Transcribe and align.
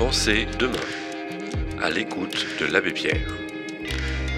Pensez 0.00 0.46
demain, 0.58 0.80
à 1.82 1.90
l'écoute 1.90 2.46
de 2.58 2.64
l'Abbé 2.64 2.90
Pierre. 2.90 3.36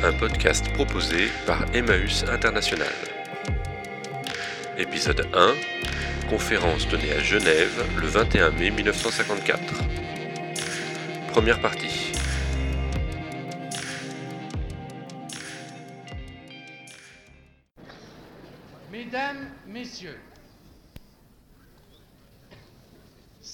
Un 0.03 0.13
podcast 0.13 0.69
proposé 0.73 1.29
par 1.47 1.73
Emmaüs 1.73 2.25
International. 2.25 2.93
Épisode 4.77 5.25
1 5.33 5.55
Conférence 6.29 6.89
donnée 6.89 7.13
à 7.13 7.21
Genève 7.21 7.81
le 7.97 8.09
21 8.09 8.51
mai 8.51 8.73
1954. 8.73 9.63
Première 11.29 11.61
partie. 11.61 12.11
Mesdames, 18.91 19.47
Messieurs, 19.69 20.19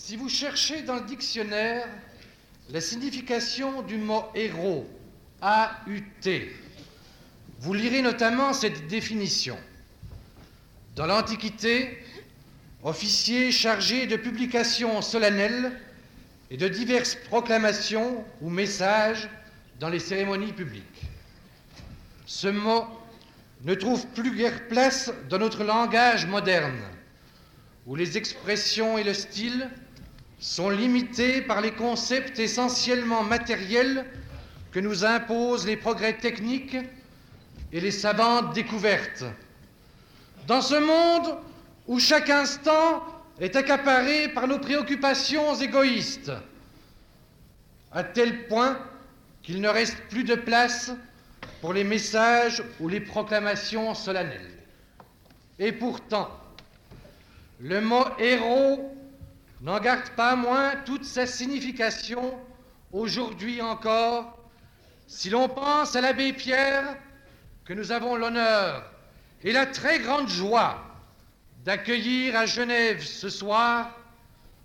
si 0.08 0.16
vous 0.16 0.30
cherchez 0.30 0.80
dans 0.80 0.94
le 0.94 1.02
dictionnaire 1.02 1.86
la 2.70 2.80
signification 2.80 3.82
du 3.82 3.98
mot 3.98 4.24
héros, 4.34 4.88
A-U-T, 5.42 6.50
vous 7.60 7.74
lirez 7.74 8.00
notamment 8.00 8.54
cette 8.54 8.86
définition. 8.86 9.58
Dans 10.96 11.04
l'Antiquité, 11.04 11.98
officier 12.82 13.52
chargé 13.52 14.06
de 14.06 14.16
publications 14.16 15.02
solennelles 15.02 15.78
et 16.50 16.56
de 16.56 16.68
diverses 16.68 17.18
proclamations 17.28 18.24
ou 18.40 18.48
messages 18.48 19.28
dans 19.78 19.90
les 19.90 20.00
cérémonies 20.00 20.54
publiques. 20.54 21.02
Ce 22.24 22.48
mot 22.48 22.86
ne 23.62 23.74
trouve 23.74 24.06
plus 24.06 24.34
guère 24.34 24.68
place 24.68 25.12
dans 25.28 25.38
notre 25.38 25.64
langage 25.64 26.24
moderne, 26.24 26.80
où 27.86 27.94
les 27.94 28.16
expressions 28.16 28.96
et 28.96 29.04
le 29.04 29.12
style 29.12 29.68
sont 30.38 30.70
limités 30.70 31.42
par 31.42 31.60
les 31.60 31.72
concepts 31.72 32.38
essentiellement 32.38 33.22
matériels 33.22 34.04
que 34.70 34.80
nous 34.80 35.04
imposent 35.04 35.66
les 35.66 35.76
progrès 35.76 36.14
techniques 36.14 36.76
et 37.72 37.80
les 37.80 37.90
savantes 37.90 38.54
découvertes. 38.54 39.24
Dans 40.46 40.62
ce 40.62 40.76
monde 40.76 41.38
où 41.86 41.98
chaque 41.98 42.30
instant 42.30 43.04
est 43.40 43.56
accaparé 43.56 44.28
par 44.28 44.46
nos 44.46 44.58
préoccupations 44.58 45.54
égoïstes, 45.56 46.32
à 47.92 48.04
tel 48.04 48.46
point 48.46 48.78
qu'il 49.42 49.60
ne 49.60 49.68
reste 49.68 49.96
plus 50.10 50.24
de 50.24 50.34
place 50.34 50.92
pour 51.60 51.72
les 51.72 51.84
messages 51.84 52.62
ou 52.80 52.88
les 52.88 53.00
proclamations 53.00 53.94
solennelles. 53.94 54.58
Et 55.58 55.72
pourtant, 55.72 56.28
le 57.60 57.80
mot 57.80 58.04
héros 58.18 58.94
n'en 59.60 59.80
garde 59.80 60.10
pas 60.10 60.36
moins 60.36 60.76
toute 60.84 61.04
sa 61.04 61.26
signification 61.26 62.38
aujourd'hui 62.92 63.60
encore, 63.60 64.38
si 65.06 65.30
l'on 65.30 65.48
pense 65.48 65.96
à 65.96 66.00
l'abbé 66.00 66.32
Pierre, 66.32 66.96
que 67.64 67.72
nous 67.72 67.92
avons 67.92 68.16
l'honneur 68.16 68.90
et 69.42 69.52
la 69.52 69.66
très 69.66 69.98
grande 69.98 70.28
joie 70.28 70.84
d'accueillir 71.64 72.36
à 72.36 72.46
Genève 72.46 73.02
ce 73.02 73.28
soir, 73.28 73.94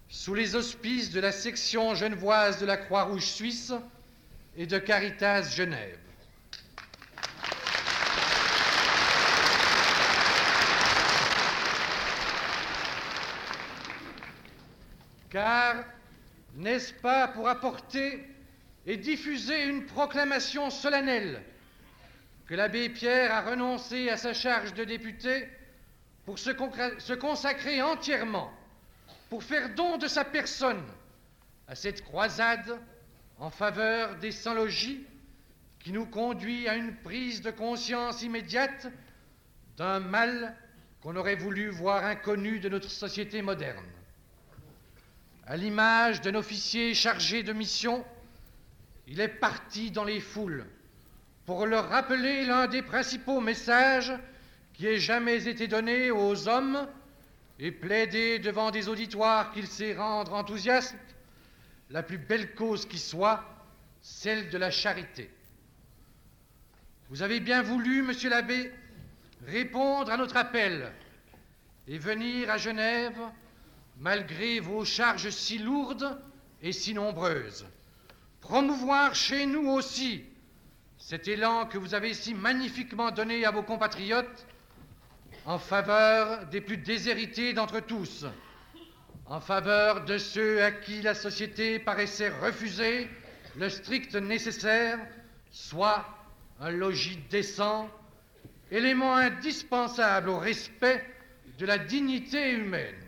sous 0.10 0.36
les 0.36 0.56
auspices 0.56 1.12
de 1.12 1.20
la 1.20 1.32
section 1.32 1.96
genevoise 1.96 2.60
de 2.60 2.66
la 2.66 2.78
Croix-Rouge 2.78 3.26
suisse 3.26 3.74
et 4.56 4.68
de 4.68 4.78
Caritas 4.78 5.50
Genève. 5.50 6.03
Car 15.34 15.84
n'est-ce 16.54 16.94
pas 16.94 17.28
pour 17.28 17.50
apporter 17.50 18.24
et 18.86 18.98
diffuser 18.98 19.64
une 19.64 19.88
proclamation 19.88 20.70
solennelle 20.70 21.42
que 22.46 22.54
l'abbé 22.54 22.88
Pierre 22.90 23.34
a 23.34 23.42
renoncé 23.42 24.10
à 24.10 24.18
sa 24.18 24.36
charge 24.36 24.76
de 24.76 24.84
député 24.84 25.48
pour 26.26 26.38
se, 26.38 26.52
consacrer 27.16 27.82
entièrement, 27.82 28.54
pour 29.32 29.44
faire 29.44 29.74
don 29.74 29.98
de 29.98 30.08
sa 30.08 30.24
personne 30.24 30.84
à 31.68 31.74
cette 31.74 32.04
croisade 32.04 32.80
en 33.40 33.50
faveur 33.50 34.18
des 34.18 34.32
sans-logis 34.32 35.04
qui 35.80 35.92
nous 35.94 36.06
conduit 36.06 36.68
à 36.68 36.76
une 36.76 36.96
prise 36.98 37.42
de 37.42 37.50
conscience 37.50 38.22
immédiate 38.22 38.86
d'un 39.78 40.00
mal 40.00 40.56
qu'on 41.02 41.16
aurait 41.16 41.36
voulu 41.38 41.70
voir 41.70 42.06
inconnu 42.06 42.60
de 42.60 42.70
notre 42.70 42.92
société 42.92 43.42
moderne. 43.42 43.84
À 45.46 45.58
l'image 45.58 46.22
d'un 46.22 46.36
officier 46.36 46.94
chargé 46.94 47.44
de 47.44 47.52
mission, 47.52 48.06
il 49.08 49.20
est 49.20 49.28
parti 49.28 49.92
dans 49.92 50.06
les 50.06 50.22
foules 50.22 50.66
pour 51.46 51.66
leur 51.66 51.90
rappeler 51.90 52.46
l'un 52.46 52.68
des 52.68 52.82
principaux 52.82 53.42
messages 53.42 54.14
qui 54.74 54.88
ait 54.88 55.00
jamais 55.00 55.46
été 55.50 55.68
donné 55.68 56.12
aux 56.12 56.48
hommes 56.48 56.88
et 57.60 57.72
plaider 57.72 58.40
devant 58.40 58.72
des 58.72 58.88
auditoires 58.88 59.52
qu'il 59.52 59.68
sait 59.68 59.94
rendre 59.94 60.34
enthousiastes 60.34 60.96
la 61.90 62.04
plus 62.04 62.18
belle 62.18 62.56
cause 62.56 62.86
qui 62.86 62.98
soit, 62.98 63.44
celle 64.02 64.50
de 64.50 64.58
la 64.58 64.72
charité. 64.72 65.30
Vous 67.10 67.22
avez 67.22 67.42
bien 67.42 67.62
voulu, 67.62 68.02
monsieur 68.02 68.30
l'abbé, 68.30 68.72
répondre 69.46 70.10
à 70.10 70.16
notre 70.16 70.38
appel 70.38 70.90
et 71.90 71.98
venir 71.98 72.50
à 72.50 72.58
Genève 72.58 73.20
malgré 73.98 74.60
vos 74.60 74.86
charges 74.86 75.30
si 75.30 75.58
lourdes 75.58 76.20
et 76.62 76.72
si 76.72 76.94
nombreuses. 76.94 77.66
Promouvoir 78.42 79.16
chez 79.16 79.46
nous 79.46 79.70
aussi 79.70 80.24
cet 80.98 81.28
élan 81.28 81.66
que 81.66 81.78
vous 81.78 81.94
avez 81.94 82.14
si 82.14 82.34
magnifiquement 82.34 83.12
donné 83.12 83.46
à 83.46 83.52
vos 83.52 83.64
compatriotes 83.64 84.48
en 85.46 85.60
faveur 85.60 86.46
des 86.48 86.62
plus 86.62 86.78
déshérités 86.78 87.54
d'entre 87.54 87.82
tous, 87.82 88.26
en 89.26 89.42
faveur 89.42 90.06
de 90.06 90.18
ceux 90.18 90.64
à 90.64 90.72
qui 90.72 91.02
la 91.02 91.14
société 91.14 91.80
paraissait 91.80 92.30
refuser 92.30 93.10
le 93.58 93.70
strict 93.70 94.16
nécessaire, 94.16 95.00
soit 95.52 96.06
un 96.60 96.72
logis 96.72 97.20
décent, 97.30 97.90
élément 98.72 99.16
indispensable 99.16 100.30
au 100.30 100.40
respect 100.40 101.04
de 101.58 101.66
la 101.66 101.78
dignité 101.78 102.52
humaine. 102.52 103.03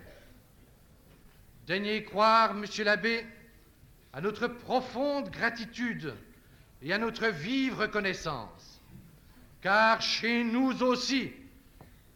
Daignez 1.68 2.04
croire, 2.04 2.54
monsieur 2.54 2.84
l'abbé, 2.84 3.26
à 4.14 4.22
notre 4.22 4.48
profonde 4.48 5.30
gratitude 5.32 6.14
et 6.82 6.94
à 6.94 6.98
notre 7.00 7.28
vive 7.28 7.80
reconnaissance, 7.80 8.82
car 9.62 10.02
chez 10.02 10.44
nous 10.44 10.84
aussi, 10.84 11.32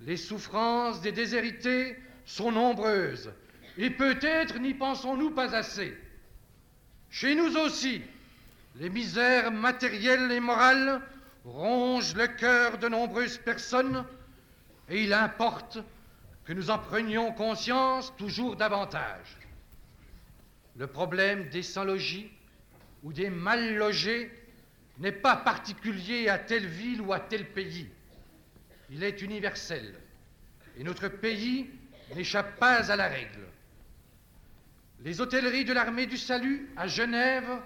les 0.02 0.18
souffrances 0.18 1.02
des 1.02 1.12
déshérités 1.12 1.98
sont 2.26 2.52
nombreuses, 2.52 3.32
et 3.78 3.90
peut-être 3.90 4.60
n'y 4.60 4.76
pensons-nous 4.76 5.32
pas 5.32 5.56
assez. 5.56 5.98
Chez 7.10 7.34
nous 7.34 7.58
aussi, 7.58 8.02
les 8.76 8.90
misères 8.90 9.52
matérielles 9.52 10.32
et 10.32 10.40
morales 10.40 11.02
rongent 11.44 12.16
le 12.16 12.28
cœur 12.28 12.78
de 12.78 12.88
nombreuses 12.88 13.40
personnes, 13.40 14.06
et 14.90 15.04
il 15.04 15.14
importe 15.14 15.80
que 16.50 16.54
nous 16.56 16.72
en 16.72 16.80
prenions 16.80 17.32
conscience 17.32 18.12
toujours 18.18 18.56
davantage. 18.56 19.38
Le 20.78 20.88
problème 20.88 21.48
des 21.50 21.62
sans-logis 21.62 22.32
ou 23.04 23.14
des 23.14 23.30
mal 23.30 23.76
logés 23.76 24.32
n'est 24.98 25.12
pas 25.12 25.36
particulier 25.36 26.28
à 26.28 26.40
telle 26.40 26.66
ville 26.66 27.02
ou 27.02 27.14
à 27.14 27.20
tel 27.20 27.46
pays. 27.52 27.88
Il 28.90 29.04
est 29.04 29.22
universel. 29.22 29.94
Et 30.76 30.84
notre 30.84 31.08
pays 31.08 31.70
n'échappe 32.16 32.58
pas 32.58 32.92
à 32.92 32.96
la 32.96 33.10
règle. 33.10 33.46
Les 35.02 35.22
hôtelleries 35.22 35.66
de 35.66 35.74
l'armée 35.74 36.08
du 36.08 36.18
salut 36.18 36.68
à 36.78 36.88
Genève 36.88 37.62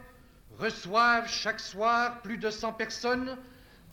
reçoivent 0.60 1.30
chaque 1.30 1.62
soir 1.62 2.22
plus 2.22 2.38
de 2.38 2.50
100 2.50 2.74
personnes 2.74 3.38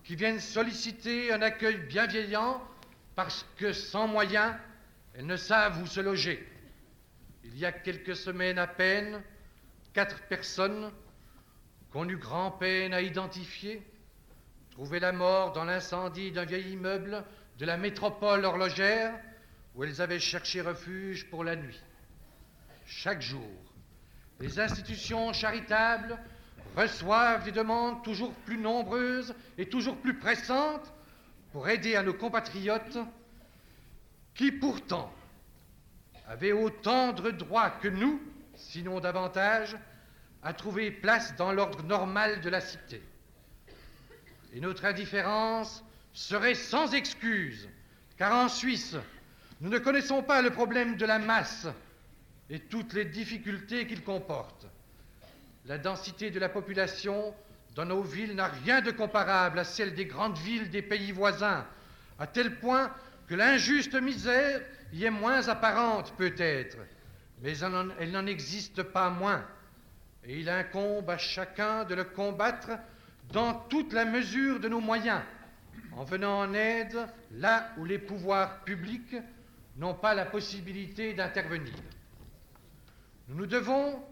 qui 0.03 0.17
viennent 0.17 0.41
solliciter 0.41 1.33
un 1.33 1.43
accueil 1.43 1.77
bienveillant 1.77 2.61
parce 3.15 3.47
que 3.57 3.73
sans 3.73 4.09
moyens, 4.09 4.53
elles 5.15 5.27
ne 5.27 5.37
savent 5.37 5.83
où 5.83 5.87
se 5.87 6.01
loger. 6.01 6.47
Il 7.45 7.59
y 7.59 7.65
a 7.65 7.73
quelques 7.73 8.17
semaines 8.17 8.59
à 8.59 8.67
peine, 8.67 9.23
quatre 9.93 10.21
personnes 10.29 10.91
qu'on 11.91 12.09
eut 12.09 12.17
grand-peine 12.17 12.95
à 12.95 13.01
identifier 13.01 13.83
trouvaient 14.71 15.01
la 15.01 15.12
mort 15.12 15.53
dans 15.53 15.65
l'incendie 15.65 16.31
d'un 16.31 16.45
vieil 16.45 16.73
immeuble 16.73 17.25
de 17.59 17.67
la 17.67 17.77
métropole 17.77 18.45
horlogère 18.45 19.19
où 19.75 19.85
elles 19.85 20.01
avaient 20.01 20.21
cherché 20.21 20.61
refuge 20.61 21.29
pour 21.29 21.45
la 21.45 21.57
nuit. 21.57 21.81
Chaque 22.87 23.21
jour, 23.21 23.49
les 24.41 24.59
institutions 24.59 25.33
charitables 25.33 26.19
reçoivent 26.77 27.45
des 27.45 27.53
demandes 27.53 28.03
toujours 28.03 28.33
plus 28.33 28.59
nombreuses 28.59 29.35
et 29.59 29.69
toujours 29.69 29.97
plus 29.97 30.19
pressantes 30.19 30.93
pour 31.53 31.69
aider 31.69 31.97
à 31.97 32.03
nos 32.03 32.15
compatriotes 32.15 32.99
qui 34.41 34.53
pourtant 34.53 35.13
avaient 36.27 36.53
autant 36.53 37.13
de 37.13 37.31
droits 37.31 37.69
que 37.69 37.89
nous, 37.89 38.23
sinon 38.57 38.99
davantage, 38.99 39.77
à 40.43 40.55
trouver 40.55 40.91
place 40.91 41.37
dans 41.37 41.53
l'ordre 41.53 41.83
normal 41.83 42.41
de 42.41 42.49
la 42.49 42.63
cité. 42.63 43.03
Et 44.55 44.61
notre 44.63 44.87
indifférence 44.87 45.85
serait 46.15 46.55
sans 46.55 46.95
excuse, 46.95 47.69
car 48.17 48.35
en 48.35 48.49
Suisse, 48.49 48.97
nous 49.61 49.69
ne 49.69 49.79
connaissons 49.79 50.23
pas 50.23 50.41
le 50.41 50.49
problème 50.49 50.97
de 50.97 51.05
la 51.05 51.19
masse 51.19 51.67
et 52.49 52.61
toutes 52.61 52.95
les 52.95 53.05
difficultés 53.05 53.87
qu'il 53.87 54.03
comporte. 54.03 54.67
La 55.67 55.77
densité 55.77 56.31
de 56.31 56.41
la 56.41 56.49
population 56.49 57.35
dans 57.75 57.85
nos 57.85 58.03
villes 58.03 58.37
n'a 58.37 58.47
rien 58.47 58.81
de 58.81 58.91
comparable 58.91 59.59
à 59.59 59.65
celle 59.65 59.93
des 59.93 60.07
grandes 60.07 60.39
villes 60.39 60.71
des 60.71 60.81
pays 60.81 61.13
voisins, 61.13 61.67
à 62.19 62.27
tel 62.27 62.59
point 62.59 62.91
que 63.31 63.37
l'injuste 63.37 63.94
misère 63.94 64.61
y 64.93 65.05
est 65.05 65.11
moins 65.11 65.47
apparente 65.47 66.12
peut-être, 66.17 66.79
mais 67.41 67.56
elle 68.00 68.11
n'en 68.11 68.27
existe 68.27 68.82
pas 68.82 69.09
moins. 69.09 69.47
Et 70.25 70.41
il 70.41 70.49
incombe 70.49 71.09
à 71.09 71.17
chacun 71.17 71.85
de 71.85 71.94
le 71.94 72.03
combattre 72.03 72.71
dans 73.32 73.55
toute 73.55 73.93
la 73.93 74.05
mesure 74.05 74.59
de 74.59 74.69
nos 74.69 74.81
moyens, 74.81 75.23
en 75.93 76.03
venant 76.03 76.41
en 76.41 76.53
aide 76.55 77.06
là 77.31 77.71
où 77.77 77.85
les 77.85 78.00
pouvoirs 78.00 78.65
publics 78.65 79.15
n'ont 79.76 79.94
pas 79.94 80.12
la 80.17 80.26
possibilité 80.26 81.15
d'intervenir. 81.15 81.75
Nous 83.29 83.37
nous 83.37 83.47
devons 83.47 84.03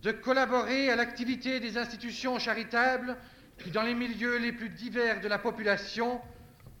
de 0.00 0.12
collaborer 0.12 0.88
à 0.88 0.96
l'activité 0.96 1.60
des 1.60 1.76
institutions 1.76 2.38
charitables 2.38 3.18
qui, 3.58 3.70
dans 3.70 3.82
les 3.82 3.94
milieux 3.94 4.38
les 4.38 4.52
plus 4.52 4.70
divers 4.70 5.20
de 5.20 5.28
la 5.28 5.38
population, 5.38 6.22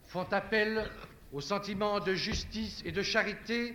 font 0.04 0.26
appel 0.32 0.90
au 1.32 1.40
sentiment 1.40 2.00
de 2.00 2.14
justice 2.14 2.82
et 2.84 2.92
de 2.92 3.02
charité 3.02 3.74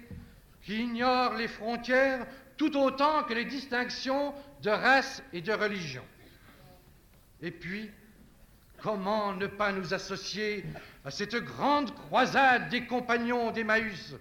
qui 0.62 0.81
ignorent 0.81 1.36
les 1.36 1.48
frontières 1.48 2.25
tout 2.57 2.75
autant 2.77 3.24
que 3.24 3.33
les 3.33 3.45
distinctions 3.45 4.33
de 4.62 4.69
race 4.69 5.24
et 5.33 5.42
de 5.42 5.54
religion. 5.54 6.04
Et 7.42 7.51
puis, 7.51 7.89
comment 8.81 9.33
ne 9.33 9.48
pas 9.48 9.71
nous 9.71 9.94
associer 9.94 10.65
à 11.06 11.12
cette 11.12 11.36
grande 11.36 11.94
croisade 11.94 12.69
des 12.69 12.86
compagnons 12.86 13.51
d'Emmaüs, 13.51 14.15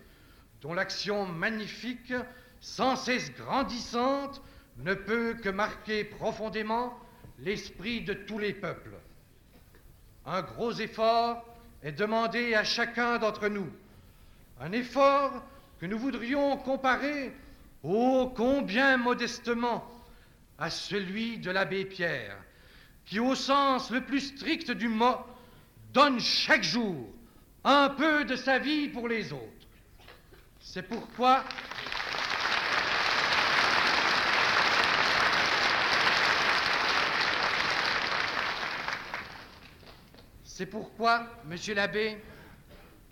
dont 0.60 0.74
l'action 0.74 1.26
magnifique, 1.26 2.12
sans 2.60 2.96
cesse 2.96 3.32
grandissante, 3.34 4.42
ne 4.78 4.94
peut 4.94 5.34
que 5.34 5.48
marquer 5.48 6.04
profondément 6.04 6.98
l'esprit 7.38 8.02
de 8.02 8.12
tous 8.12 8.38
les 8.38 8.52
peuples. 8.52 8.94
Un 10.26 10.42
gros 10.42 10.72
effort 10.72 11.55
est 11.82 11.92
demandé 11.92 12.54
à 12.54 12.64
chacun 12.64 13.18
d'entre 13.18 13.48
nous, 13.48 13.70
un 14.60 14.72
effort 14.72 15.42
que 15.80 15.86
nous 15.86 15.98
voudrions 15.98 16.56
comparer, 16.56 17.32
ô 17.82 18.32
combien 18.34 18.96
modestement, 18.96 19.84
à 20.58 20.70
celui 20.70 21.38
de 21.38 21.50
l'abbé 21.50 21.84
Pierre, 21.84 22.36
qui 23.04 23.20
au 23.20 23.34
sens 23.34 23.90
le 23.90 24.00
plus 24.00 24.20
strict 24.20 24.70
du 24.70 24.88
mot 24.88 25.16
donne 25.92 26.18
chaque 26.18 26.62
jour 26.64 27.08
un 27.64 27.90
peu 27.90 28.24
de 28.24 28.36
sa 28.36 28.58
vie 28.58 28.88
pour 28.88 29.08
les 29.08 29.32
autres. 29.32 29.42
C'est 30.60 30.82
pourquoi 30.82 31.44
C'est 40.58 40.64
pourquoi, 40.64 41.26
monsieur 41.44 41.74
l'abbé, 41.74 42.16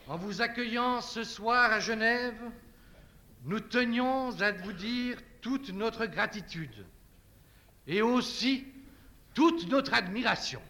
en 0.08 0.16
vous 0.16 0.40
accueillant 0.40 1.02
ce 1.02 1.24
soir 1.24 1.70
à 1.70 1.78
Genève, 1.78 2.40
nous 3.44 3.60
tenions 3.60 4.30
à 4.40 4.50
vous 4.50 4.72
dire 4.72 5.18
toute 5.42 5.68
notre 5.68 6.06
gratitude 6.06 6.86
et 7.86 8.00
aussi 8.00 8.64
toute 9.34 9.68
notre 9.68 9.92
admiration. 9.92 10.62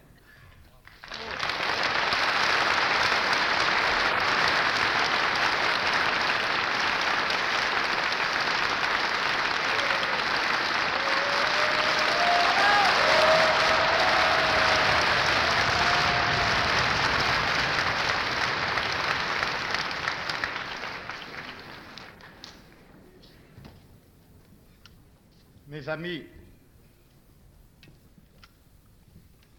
Amis, 25.95 26.23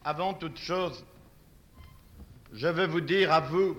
avant 0.05 0.35
toute 0.35 0.59
chose, 0.59 1.03
je 2.53 2.69
veux 2.69 2.87
vous 2.87 3.01
dire 3.01 3.33
à 3.33 3.41
vous, 3.41 3.79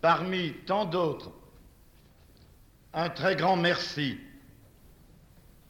parmi 0.00 0.52
tant 0.66 0.86
d'autres, 0.86 1.30
un 2.92 3.08
très 3.08 3.36
grand 3.36 3.54
merci, 3.56 4.18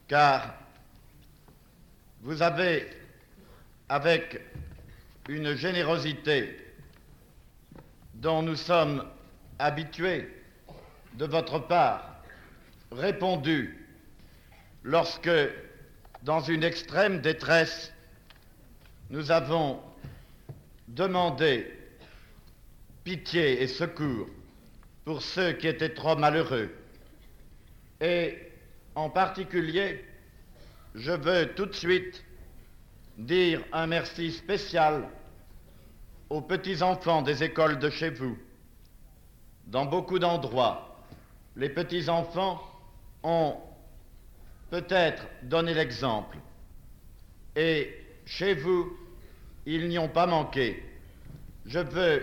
car 0.08 0.54
vous 2.22 2.40
avez, 2.40 2.88
avec 3.90 4.40
une 5.28 5.54
générosité 5.54 6.56
dont 8.14 8.40
nous 8.40 8.56
sommes 8.56 9.04
habitués 9.58 10.34
de 11.12 11.26
votre 11.26 11.58
part, 11.58 12.22
répondu 12.90 13.79
lorsque, 14.82 15.30
dans 16.22 16.40
une 16.40 16.62
extrême 16.62 17.20
détresse, 17.20 17.92
nous 19.10 19.30
avons 19.30 19.80
demandé 20.88 21.66
pitié 23.04 23.62
et 23.62 23.66
secours 23.68 24.28
pour 25.04 25.22
ceux 25.22 25.52
qui 25.52 25.66
étaient 25.66 25.94
trop 25.94 26.16
malheureux. 26.16 26.70
Et 28.00 28.38
en 28.94 29.10
particulier, 29.10 30.04
je 30.94 31.12
veux 31.12 31.54
tout 31.54 31.66
de 31.66 31.74
suite 31.74 32.24
dire 33.18 33.62
un 33.72 33.86
merci 33.86 34.32
spécial 34.32 35.08
aux 36.28 36.40
petits-enfants 36.40 37.22
des 37.22 37.42
écoles 37.42 37.78
de 37.78 37.90
chez 37.90 38.10
vous. 38.10 38.38
Dans 39.66 39.86
beaucoup 39.86 40.18
d'endroits, 40.18 41.04
les 41.56 41.68
petits-enfants 41.68 42.62
ont 43.22 43.56
peut-être 44.70 45.26
donner 45.42 45.74
l'exemple. 45.74 46.38
Et 47.56 47.94
chez 48.24 48.54
vous, 48.54 48.96
ils 49.66 49.88
n'y 49.88 49.98
ont 49.98 50.08
pas 50.08 50.26
manqué. 50.26 50.82
Je 51.66 51.80
veux 51.80 52.22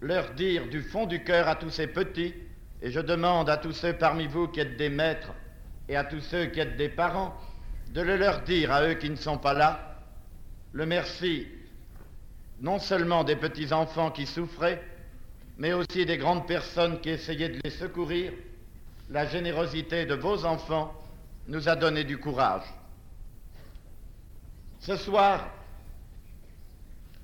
leur 0.00 0.30
dire 0.32 0.68
du 0.68 0.82
fond 0.82 1.06
du 1.06 1.22
cœur 1.22 1.48
à 1.48 1.56
tous 1.56 1.70
ces 1.70 1.88
petits, 1.88 2.34
et 2.80 2.90
je 2.90 3.00
demande 3.00 3.50
à 3.50 3.58
tous 3.58 3.72
ceux 3.72 3.92
parmi 3.92 4.26
vous 4.26 4.48
qui 4.48 4.60
êtes 4.60 4.76
des 4.76 4.88
maîtres 4.88 5.32
et 5.88 5.96
à 5.96 6.04
tous 6.04 6.20
ceux 6.20 6.46
qui 6.46 6.60
êtes 6.60 6.76
des 6.76 6.88
parents, 6.88 7.36
de 7.92 8.00
le 8.00 8.16
leur 8.16 8.42
dire 8.42 8.72
à 8.72 8.86
eux 8.88 8.94
qui 8.94 9.10
ne 9.10 9.16
sont 9.16 9.38
pas 9.38 9.52
là, 9.52 9.98
le 10.72 10.86
merci 10.86 11.48
non 12.60 12.78
seulement 12.78 13.24
des 13.24 13.36
petits-enfants 13.36 14.10
qui 14.10 14.26
souffraient, 14.26 14.82
mais 15.58 15.72
aussi 15.72 16.06
des 16.06 16.16
grandes 16.16 16.46
personnes 16.46 17.00
qui 17.00 17.10
essayaient 17.10 17.48
de 17.48 17.60
les 17.64 17.70
secourir, 17.70 18.32
la 19.10 19.26
générosité 19.26 20.06
de 20.06 20.14
vos 20.14 20.44
enfants 20.44 20.94
nous 21.50 21.68
a 21.68 21.74
donné 21.74 22.04
du 22.04 22.16
courage. 22.16 22.62
Ce 24.78 24.96
soir, 24.96 25.48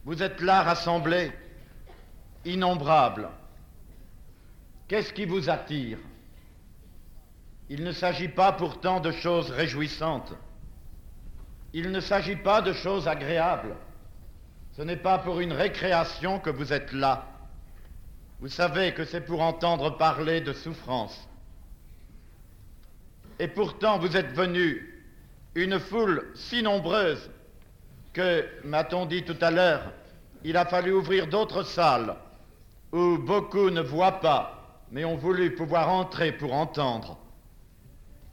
vous 0.04 0.20
êtes 0.20 0.40
là 0.40 0.62
rassemblés, 0.62 1.32
innombrables. 2.44 3.28
Qu'est-ce 4.88 5.12
qui 5.12 5.26
vous 5.26 5.48
attire? 5.48 5.98
Il 7.68 7.84
ne 7.84 7.92
s'agit 7.92 8.28
pas 8.28 8.52
pourtant 8.52 8.98
de 8.98 9.12
choses 9.12 9.50
réjouissantes. 9.50 10.34
Il 11.72 11.92
ne 11.92 12.00
s'agit 12.00 12.36
pas 12.36 12.62
de 12.62 12.72
choses 12.72 13.06
agréables. 13.06 13.76
Ce 14.72 14.82
n'est 14.82 14.96
pas 14.96 15.18
pour 15.18 15.38
une 15.38 15.52
récréation 15.52 16.40
que 16.40 16.50
vous 16.50 16.72
êtes 16.72 16.92
là. 16.92 17.26
Vous 18.40 18.48
savez 18.48 18.92
que 18.92 19.04
c'est 19.04 19.20
pour 19.20 19.40
entendre 19.40 19.96
parler 19.96 20.40
de 20.40 20.52
souffrance, 20.52 21.28
et 23.38 23.48
pourtant, 23.48 23.98
vous 23.98 24.16
êtes 24.16 24.32
venus, 24.32 24.82
une 25.54 25.78
foule 25.78 26.30
si 26.34 26.62
nombreuse 26.62 27.30
que, 28.12 28.46
m'a-t-on 28.64 29.06
dit 29.06 29.24
tout 29.24 29.36
à 29.40 29.50
l'heure, 29.50 29.92
il 30.44 30.56
a 30.56 30.64
fallu 30.64 30.92
ouvrir 30.92 31.26
d'autres 31.26 31.62
salles 31.62 32.16
où 32.92 33.18
beaucoup 33.18 33.70
ne 33.70 33.82
voient 33.82 34.20
pas, 34.20 34.80
mais 34.90 35.04
ont 35.04 35.16
voulu 35.16 35.54
pouvoir 35.54 35.90
entrer 35.90 36.32
pour 36.32 36.54
entendre. 36.54 37.18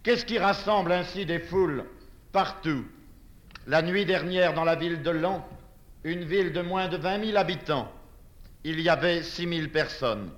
Qu'est-ce 0.03 0.25
qui 0.25 0.37
rassemble 0.37 0.91
ainsi 0.91 1.25
des 1.25 1.39
foules 1.39 1.85
partout? 2.31 2.85
La 3.67 3.81
nuit 3.81 4.05
dernière, 4.05 4.53
dans 4.53 4.65
la 4.65 4.75
ville 4.75 5.01
de 5.01 5.09
Lens, 5.09 5.41
une 6.03 6.23
ville 6.23 6.51
de 6.51 6.61
moins 6.61 6.87
de 6.87 6.97
20 6.97 7.25
000 7.25 7.37
habitants, 7.37 7.91
il 8.63 8.79
y 8.81 8.89
avait 8.89 9.23
6 9.23 9.47
000 9.47 9.67
personnes. 9.69 10.31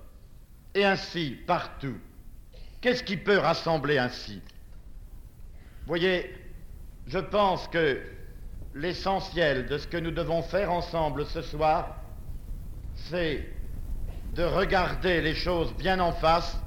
Et 0.74 0.86
ainsi, 0.86 1.38
partout. 1.48 1.98
Qu'est-ce 2.82 3.04
qui 3.04 3.18
peut 3.18 3.38
rassembler 3.38 3.98
ainsi? 3.98 4.42
Voyez, 5.86 6.34
je 7.08 7.20
pense 7.20 7.68
que 7.68 8.02
l'essentiel 8.74 9.68
de 9.68 9.78
ce 9.78 9.88
que 9.88 9.98
nous 9.98 10.12
devons 10.12 10.42
faire 10.42 10.72
ensemble 10.72 11.26
ce 11.26 11.42
soir, 11.42 11.96
c'est 12.96 13.48
de 14.34 14.44
regarder 14.44 15.22
les 15.22 15.36
choses 15.36 15.74
bien 15.76 16.00
en 16.00 16.12
face 16.12 16.60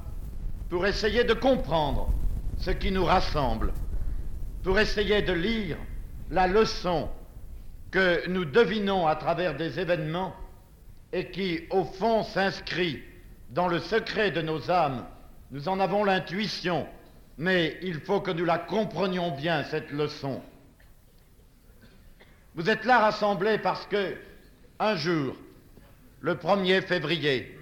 pour 0.69 0.85
essayer 0.87 1.23
de 1.23 1.33
comprendre 1.33 2.09
ce 2.57 2.71
qui 2.71 2.91
nous 2.91 3.05
rassemble, 3.05 3.73
pour 4.63 4.79
essayer 4.79 5.21
de 5.21 5.33
lire 5.33 5.77
la 6.29 6.47
leçon 6.47 7.09
que 7.91 8.27
nous 8.27 8.45
devinons 8.45 9.07
à 9.07 9.15
travers 9.15 9.55
des 9.55 9.79
événements 9.79 10.35
et 11.11 11.31
qui, 11.31 11.61
au 11.71 11.83
fond, 11.83 12.23
s'inscrit 12.23 13.03
dans 13.49 13.67
le 13.67 13.79
secret 13.79 14.31
de 14.31 14.41
nos 14.41 14.69
âmes. 14.69 15.05
Nous 15.51 15.67
en 15.67 15.79
avons 15.79 16.03
l'intuition, 16.03 16.87
mais 17.39 17.77
il 17.81 18.01
faut 18.01 18.19
que 18.19 18.31
nous 18.31 18.43
la 18.43 18.57
comprenions 18.57 19.31
bien, 19.31 19.63
cette 19.63 19.91
leçon. 19.91 20.41
Vous 22.53 22.69
êtes 22.69 22.83
là 22.83 22.99
rassemblés 22.99 23.57
parce 23.57 23.87
que, 23.87 24.17
un 24.77 24.97
jour, 24.97 25.37
le 26.19 26.35
1er 26.35 26.81
février, 26.81 27.57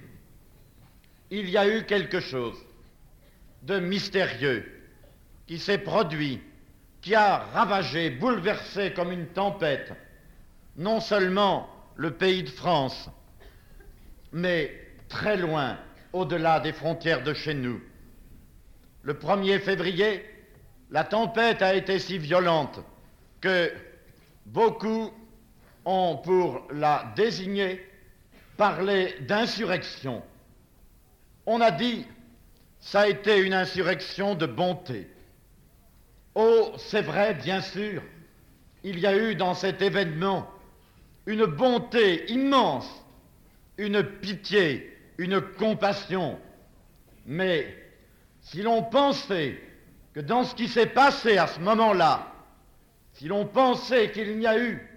il 1.30 1.48
y 1.48 1.58
a 1.58 1.68
eu 1.68 1.84
quelque 1.84 2.20
chose 2.20 2.58
de 3.62 3.80
mystérieux 3.80 4.66
qui 5.46 5.60
s'est 5.60 5.78
produit, 5.78 6.42
qui 7.02 7.14
a 7.14 7.38
ravagé, 7.38 8.10
bouleversé 8.10 8.94
comme 8.94 9.12
une 9.12 9.28
tempête, 9.28 9.94
non 10.76 11.00
seulement 11.00 11.70
le 11.96 12.12
pays 12.12 12.42
de 12.42 12.50
France, 12.50 13.12
mais 14.32 14.72
très 15.08 15.38
loin, 15.38 15.78
au-delà 16.14 16.62
des 16.62 16.74
frontières 16.74 17.24
de 17.24 17.36
chez 17.36 17.54
nous. 17.54 17.80
Le 19.08 19.14
1er 19.14 19.60
février, 19.62 20.22
la 20.92 21.06
tempête 21.06 21.62
a 21.62 21.76
été 21.76 21.98
si 21.98 22.18
violente 22.18 22.82
que 23.40 23.72
beaucoup 24.46 25.14
ont, 25.86 26.18
pour 26.18 26.68
la 26.74 27.14
désigner, 27.16 27.90
parlé 28.58 29.16
d'insurrection. 29.22 30.22
On 31.46 31.62
a 31.62 31.72
dit, 31.72 32.06
ça 32.82 33.02
a 33.02 33.08
été 33.08 33.40
une 33.40 33.54
insurrection 33.54 34.36
de 34.36 34.46
bonté. 34.46 35.08
Oh, 36.36 36.74
c'est 36.78 37.02
vrai, 37.02 37.34
bien 37.34 37.62
sûr, 37.62 38.02
il 38.84 39.00
y 39.00 39.08
a 39.08 39.16
eu 39.16 39.36
dans 39.36 39.54
cet 39.54 39.82
événement 39.82 40.52
une 41.26 41.46
bonté 41.46 42.30
immense, 42.30 42.90
une 43.78 44.04
pitié, 44.04 44.98
une 45.18 45.40
compassion. 45.40 46.38
Mais 47.26 47.87
si 48.48 48.62
l'on 48.62 48.82
pensait 48.84 49.62
que 50.14 50.22
dans 50.22 50.44
ce 50.44 50.56
qui 50.56 50.68
s'est 50.68 50.88
passé 50.88 51.38
à 51.38 51.48
ce 51.48 51.60
moment-là, 51.60 52.32
si 53.14 53.28
l'on 53.28 53.46
pensait 53.46 54.12
qu'il 54.12 54.38
n'y 54.38 54.48
a 54.48 54.58
eu 54.58 54.88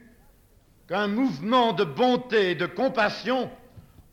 qu'un 0.89 1.09
mouvement 1.09 1.73
de 1.73 1.85
bonté 1.85 2.53
et 2.53 2.55
de 2.55 2.67
compassion, 2.67 3.51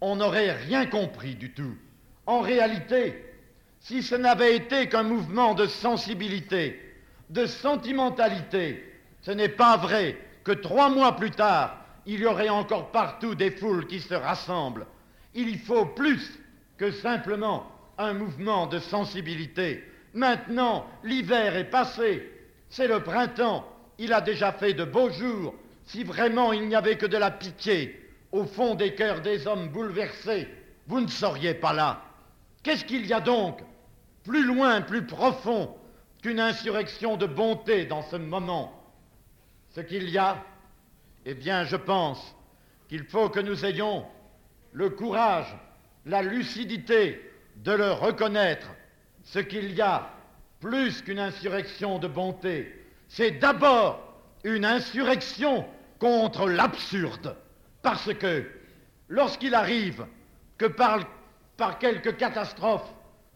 on 0.01 0.15
n'aurait 0.15 0.53
rien 0.53 0.85
compris 0.87 1.35
du 1.35 1.53
tout. 1.53 1.75
En 2.25 2.39
réalité, 2.39 3.23
si 3.79 4.01
ce 4.01 4.15
n'avait 4.15 4.55
été 4.55 4.89
qu'un 4.89 5.03
mouvement 5.03 5.53
de 5.53 5.67
sensibilité, 5.67 6.81
de 7.29 7.45
sentimentalité. 7.45 8.83
Ce 9.21 9.31
n'est 9.31 9.49
pas 9.49 9.77
vrai 9.77 10.17
que 10.43 10.51
trois 10.51 10.89
mois 10.89 11.15
plus 11.15 11.31
tard, 11.31 11.85
il 12.05 12.21
y 12.21 12.25
aurait 12.25 12.49
encore 12.49 12.91
partout 12.91 13.35
des 13.35 13.51
foules 13.51 13.85
qui 13.85 13.99
se 13.99 14.13
rassemblent. 14.13 14.87
Il 15.35 15.59
faut 15.59 15.85
plus 15.85 16.39
que 16.77 16.89
simplement 16.91 17.69
un 17.97 18.13
mouvement 18.13 18.67
de 18.67 18.79
sensibilité. 18.79 19.83
Maintenant, 20.13 20.85
l'hiver 21.03 21.55
est 21.55 21.69
passé, 21.69 22.31
c'est 22.69 22.87
le 22.87 23.01
printemps, 23.01 23.67
il 23.97 24.13
a 24.13 24.21
déjà 24.21 24.51
fait 24.51 24.73
de 24.73 24.83
beaux 24.83 25.09
jours. 25.09 25.55
Si 25.85 26.03
vraiment 26.03 26.53
il 26.53 26.67
n'y 26.67 26.75
avait 26.75 26.97
que 26.97 27.05
de 27.05 27.17
la 27.17 27.31
pitié 27.31 28.03
au 28.31 28.45
fond 28.45 28.75
des 28.75 28.93
cœurs 28.93 29.21
des 29.21 29.47
hommes 29.47 29.69
bouleversés, 29.69 30.47
vous 30.87 31.01
ne 31.01 31.07
seriez 31.07 31.53
pas 31.53 31.73
là. 31.73 32.01
Qu'est-ce 32.63 32.85
qu'il 32.85 33.05
y 33.05 33.13
a 33.13 33.21
donc 33.21 33.59
plus 34.23 34.43
loin, 34.43 34.81
plus 34.81 35.05
profond 35.05 35.75
qu'une 36.21 36.39
insurrection 36.39 37.15
de 37.15 37.25
bonté 37.25 37.85
dans 37.85 38.01
ce 38.01 38.17
moment? 38.17 38.73
Ce 39.69 39.81
qu'il 39.81 40.09
y 40.09 40.17
a, 40.17 40.43
eh 41.25 41.33
bien, 41.33 41.63
je 41.63 41.75
pense 41.75 42.35
qu'il 42.89 43.05
faut 43.05 43.29
que 43.29 43.39
nous 43.39 43.65
ayons 43.65 44.05
le 44.73 44.89
courage, 44.89 45.55
la 46.05 46.21
lucidité 46.21 47.21
de 47.63 47.71
le 47.71 47.91
reconnaître. 47.91 48.67
Ce 49.23 49.39
qu'il 49.39 49.73
y 49.73 49.81
a, 49.81 50.09
plus 50.59 51.01
qu'une 51.01 51.19
insurrection 51.19 51.99
de 51.99 52.07
bonté, 52.07 52.73
c'est 53.07 53.31
d'abord 53.31 54.01
une 54.43 54.65
insurrection 54.65 55.65
contre 55.99 56.47
l'absurde. 56.47 57.35
Parce 57.81 58.13
que 58.13 58.45
lorsqu'il 59.09 59.55
arrive 59.55 60.05
que 60.57 60.65
par, 60.65 60.99
par 61.57 61.79
quelque 61.79 62.09
catastrophe, 62.09 62.93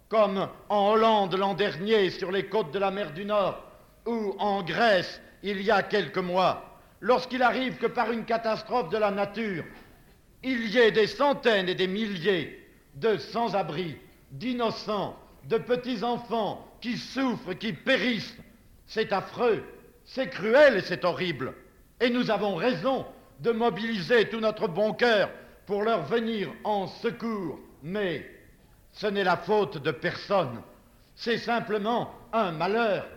comme 0.09 0.47
en 0.69 0.91
Hollande 0.91 1.35
l'an 1.35 1.53
dernier 1.53 2.09
sur 2.09 2.31
les 2.31 2.47
côtes 2.47 2.71
de 2.71 2.79
la 2.79 2.91
mer 2.91 3.11
du 3.13 3.25
Nord, 3.25 3.63
ou 4.05 4.35
en 4.39 4.63
Grèce 4.63 5.21
il 5.43 5.61
y 5.61 5.71
a 5.71 5.83
quelques 5.83 6.17
mois, 6.17 6.79
lorsqu'il 6.99 7.41
arrive 7.41 7.77
que 7.77 7.87
par 7.87 8.11
une 8.11 8.25
catastrophe 8.25 8.89
de 8.89 8.97
la 8.97 9.11
nature, 9.11 9.63
il 10.43 10.69
y 10.69 10.77
ait 10.77 10.91
des 10.91 11.07
centaines 11.07 11.69
et 11.69 11.75
des 11.75 11.87
milliers 11.87 12.59
de 12.95 13.17
sans-abri, 13.17 13.97
d'innocents, 14.31 15.17
de 15.45 15.57
petits-enfants 15.57 16.67
qui 16.81 16.97
souffrent, 16.97 17.53
qui 17.53 17.73
périssent, 17.73 18.37
c'est 18.87 19.13
affreux, 19.13 19.63
c'est 20.05 20.29
cruel 20.29 20.77
et 20.77 20.81
c'est 20.81 21.05
horrible. 21.05 21.53
Et 21.99 22.09
nous 22.09 22.31
avons 22.31 22.55
raison 22.55 23.05
de 23.39 23.51
mobiliser 23.51 24.29
tout 24.29 24.39
notre 24.39 24.67
bon 24.67 24.93
cœur 24.93 25.29
pour 25.65 25.83
leur 25.83 26.03
venir 26.03 26.51
en 26.63 26.87
secours. 26.87 27.59
Mais 27.83 28.29
ce 28.93 29.07
n'est 29.07 29.23
la 29.23 29.37
faute 29.37 29.77
de 29.77 29.91
personne, 29.91 30.61
c'est 31.15 31.37
simplement 31.37 32.13
un 32.33 32.51
malheur. 32.51 33.07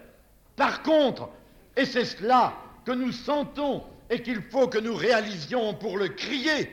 Par 0.56 0.82
contre, 0.82 1.28
et 1.76 1.84
c'est 1.84 2.04
cela 2.04 2.54
que 2.84 2.92
nous 2.92 3.12
sentons 3.12 3.84
et 4.10 4.22
qu'il 4.22 4.42
faut 4.42 4.68
que 4.68 4.78
nous 4.78 4.94
réalisions 4.94 5.74
pour 5.74 5.98
le 5.98 6.08
crier, 6.08 6.70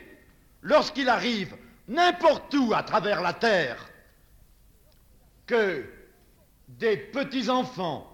lorsqu'il 0.62 1.08
arrive 1.08 1.56
n'importe 1.88 2.54
où 2.54 2.72
à 2.74 2.82
travers 2.82 3.22
la 3.22 3.32
terre, 3.32 3.88
que 5.52 5.84
des 6.66 6.96
petits-enfants, 6.96 8.10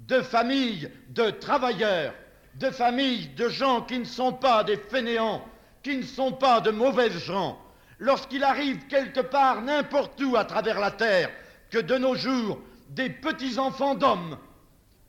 de 0.00 0.20
familles 0.22 0.90
de 1.10 1.30
travailleurs, 1.30 2.14
de 2.56 2.68
familles 2.70 3.28
de 3.36 3.48
gens 3.48 3.82
qui 3.82 4.00
ne 4.00 4.04
sont 4.04 4.32
pas 4.32 4.64
des 4.64 4.76
fainéants, 4.76 5.46
qui 5.84 5.96
ne 5.96 6.02
sont 6.02 6.32
pas 6.32 6.60
de 6.60 6.72
mauvaises 6.72 7.16
gens, 7.18 7.56
lorsqu'il 8.00 8.42
arrive 8.42 8.88
quelque 8.88 9.20
part, 9.20 9.62
n'importe 9.62 10.20
où 10.20 10.34
à 10.36 10.44
travers 10.44 10.80
la 10.80 10.90
terre, 10.90 11.30
que 11.70 11.78
de 11.78 11.96
nos 11.96 12.16
jours, 12.16 12.60
des 12.88 13.08
petits-enfants 13.08 13.94
d'hommes 13.94 14.36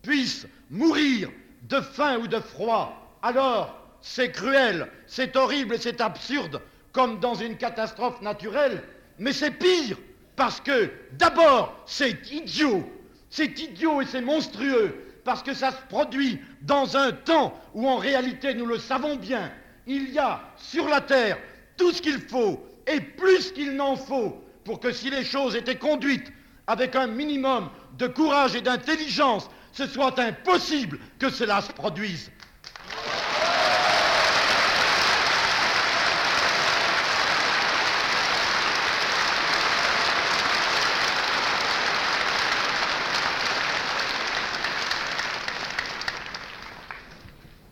puissent 0.04 0.48
mourir 0.70 1.32
de 1.64 1.82
faim 1.82 2.20
ou 2.20 2.28
de 2.28 2.40
froid, 2.40 3.18
alors 3.24 3.76
c'est 4.02 4.32
cruel, 4.32 4.88
c'est 5.08 5.36
horrible 5.36 5.74
et 5.74 5.80
c'est 5.80 6.00
absurde, 6.00 6.62
comme 6.92 7.20
dans 7.20 7.34
une 7.34 7.58
catastrophe 7.58 8.22
naturelle, 8.22 8.84
mais 9.18 9.34
c'est 9.34 9.50
pire, 9.50 9.98
parce 10.36 10.60
que 10.60 10.92
d'abord 11.14 11.76
c'est 11.86 12.32
idiot, 12.32 12.84
c'est 13.30 13.60
idiot 13.60 14.02
et 14.02 14.06
c'est 14.06 14.22
monstrueux, 14.22 14.96
parce 15.24 15.44
que 15.44 15.54
ça 15.54 15.72
se 15.72 15.82
produit 15.90 16.40
dans 16.62 16.98
un 16.98 17.12
temps 17.12 17.60
où 17.74 17.88
en 17.88 17.98
réalité, 17.98 18.54
nous 18.54 18.66
le 18.66 18.78
savons 18.78 19.16
bien, 19.16 19.52
il 19.88 20.10
y 20.12 20.20
a 20.20 20.42
sur 20.58 20.88
la 20.88 21.02
terre 21.02 21.38
tout 21.78 21.92
ce 21.92 22.02
qu'il 22.02 22.20
faut 22.20 22.66
et 22.88 23.00
plus 23.00 23.52
qu'il 23.52 23.76
n'en 23.76 23.96
faut 23.96 24.44
pour 24.64 24.80
que 24.80 24.92
si 24.92 25.10
les 25.10 25.24
choses 25.24 25.56
étaient 25.56 25.78
conduites 25.78 26.32
avec 26.68 26.96
un 26.96 27.08
minimum 27.08 27.70
de 27.98 28.08
courage 28.08 28.56
et 28.56 28.62
d'intelligence, 28.62 29.50
ce 29.72 29.88
soit 29.88 30.18
impossible 30.20 31.00
que 31.20 31.30
cela 31.30 31.62
se 31.62 31.72
produise. 31.72 32.32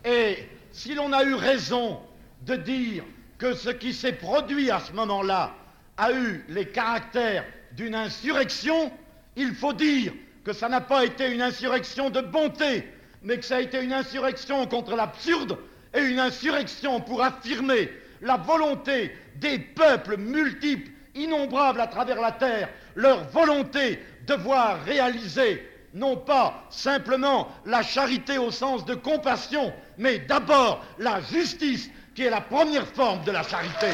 Et 0.04 0.48
si 0.72 0.94
l'on 0.94 1.11
eu 1.24 1.34
raison 1.34 2.00
de 2.42 2.56
dire 2.56 3.04
que 3.38 3.54
ce 3.54 3.70
qui 3.70 3.92
s'est 3.92 4.12
produit 4.12 4.70
à 4.70 4.80
ce 4.80 4.92
moment-là 4.92 5.54
a 5.96 6.12
eu 6.12 6.44
les 6.48 6.66
caractères 6.66 7.44
d'une 7.72 7.94
insurrection, 7.94 8.92
il 9.36 9.54
faut 9.54 9.72
dire 9.72 10.12
que 10.44 10.52
ça 10.52 10.68
n'a 10.68 10.80
pas 10.80 11.04
été 11.04 11.30
une 11.32 11.42
insurrection 11.42 12.10
de 12.10 12.20
bonté, 12.20 12.86
mais 13.22 13.38
que 13.38 13.44
ça 13.44 13.56
a 13.56 13.60
été 13.60 13.82
une 13.82 13.92
insurrection 13.92 14.66
contre 14.66 14.96
l'absurde 14.96 15.58
et 15.94 16.00
une 16.00 16.18
insurrection 16.18 17.00
pour 17.00 17.22
affirmer 17.22 17.90
la 18.20 18.36
volonté 18.36 19.12
des 19.36 19.58
peuples 19.58 20.16
multiples, 20.16 20.90
innombrables 21.14 21.80
à 21.80 21.86
travers 21.86 22.20
la 22.20 22.32
terre, 22.32 22.68
leur 22.94 23.24
volonté 23.30 23.98
de 24.26 24.34
voir 24.34 24.82
réaliser 24.84 25.68
non 25.94 26.16
pas 26.16 26.66
simplement 26.70 27.48
la 27.66 27.82
charité 27.82 28.38
au 28.38 28.50
sens 28.50 28.84
de 28.84 28.94
compassion, 28.94 29.72
mais 29.98 30.18
d'abord 30.20 30.84
la 30.98 31.20
justice, 31.20 31.90
qui 32.14 32.24
est 32.24 32.30
la 32.30 32.40
première 32.40 32.86
forme 32.86 33.24
de 33.24 33.30
la 33.30 33.42
charité. 33.42 33.88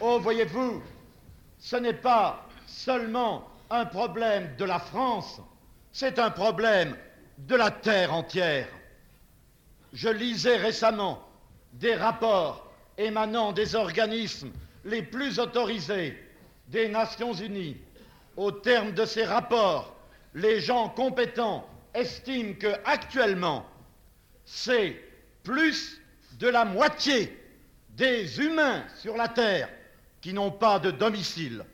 Oh, 0.00 0.18
voyez-vous, 0.20 0.82
ce 1.58 1.76
n'est 1.76 1.94
pas 1.94 2.46
seulement 2.66 3.48
un 3.70 3.86
problème 3.86 4.54
de 4.58 4.64
la 4.66 4.78
France, 4.78 5.40
c'est 5.92 6.18
un 6.18 6.30
problème 6.30 6.94
de 7.38 7.56
la 7.56 7.70
terre 7.70 8.12
entière. 8.12 8.68
Je 9.94 10.08
lisais 10.10 10.56
récemment 10.56 11.26
des 11.72 11.94
rapports 11.94 12.70
émanant 12.98 13.52
des 13.52 13.74
organismes 13.74 14.52
les 14.84 15.02
plus 15.02 15.38
autorisés 15.38 16.16
des 16.68 16.88
Nations 16.88 17.32
Unies. 17.32 17.76
Au 18.36 18.50
terme 18.50 18.92
de 18.92 19.04
ces 19.04 19.24
rapports, 19.24 19.96
les 20.34 20.60
gens 20.60 20.88
compétents 20.88 21.68
estiment 21.94 22.54
que 22.54 22.74
actuellement, 22.84 23.66
c'est 24.44 25.00
plus 25.42 26.00
de 26.38 26.48
la 26.48 26.64
moitié 26.64 27.38
des 27.90 28.40
humains 28.40 28.84
sur 28.96 29.16
la 29.16 29.28
Terre 29.28 29.68
qui 30.20 30.32
n'ont 30.32 30.50
pas 30.50 30.78
de 30.78 30.90
domicile. 30.90 31.64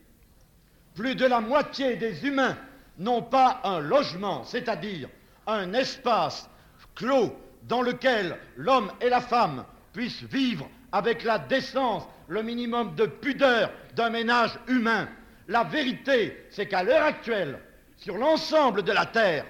Plus 0.94 1.14
de 1.14 1.24
la 1.24 1.40
moitié 1.40 1.96
des 1.96 2.26
humains 2.26 2.58
n'ont 2.98 3.22
pas 3.22 3.60
un 3.64 3.80
logement, 3.80 4.44
c'est-à-dire 4.44 5.08
un 5.46 5.72
espace 5.72 6.48
clos 6.94 7.34
dans 7.62 7.80
lequel 7.80 8.36
l'homme 8.56 8.92
et 9.00 9.08
la 9.08 9.20
femme 9.20 9.64
puissent 9.92 10.22
vivre 10.24 10.68
avec 10.92 11.24
la 11.24 11.38
décence, 11.38 12.06
le 12.28 12.42
minimum 12.42 12.94
de 12.94 13.06
pudeur 13.06 13.70
d'un 13.94 14.10
ménage 14.10 14.58
humain. 14.68 15.08
La 15.48 15.64
vérité, 15.64 16.46
c'est 16.50 16.66
qu'à 16.66 16.82
l'heure 16.82 17.04
actuelle, 17.04 17.58
sur 17.96 18.16
l'ensemble 18.16 18.82
de 18.82 18.92
la 18.92 19.06
Terre, 19.06 19.44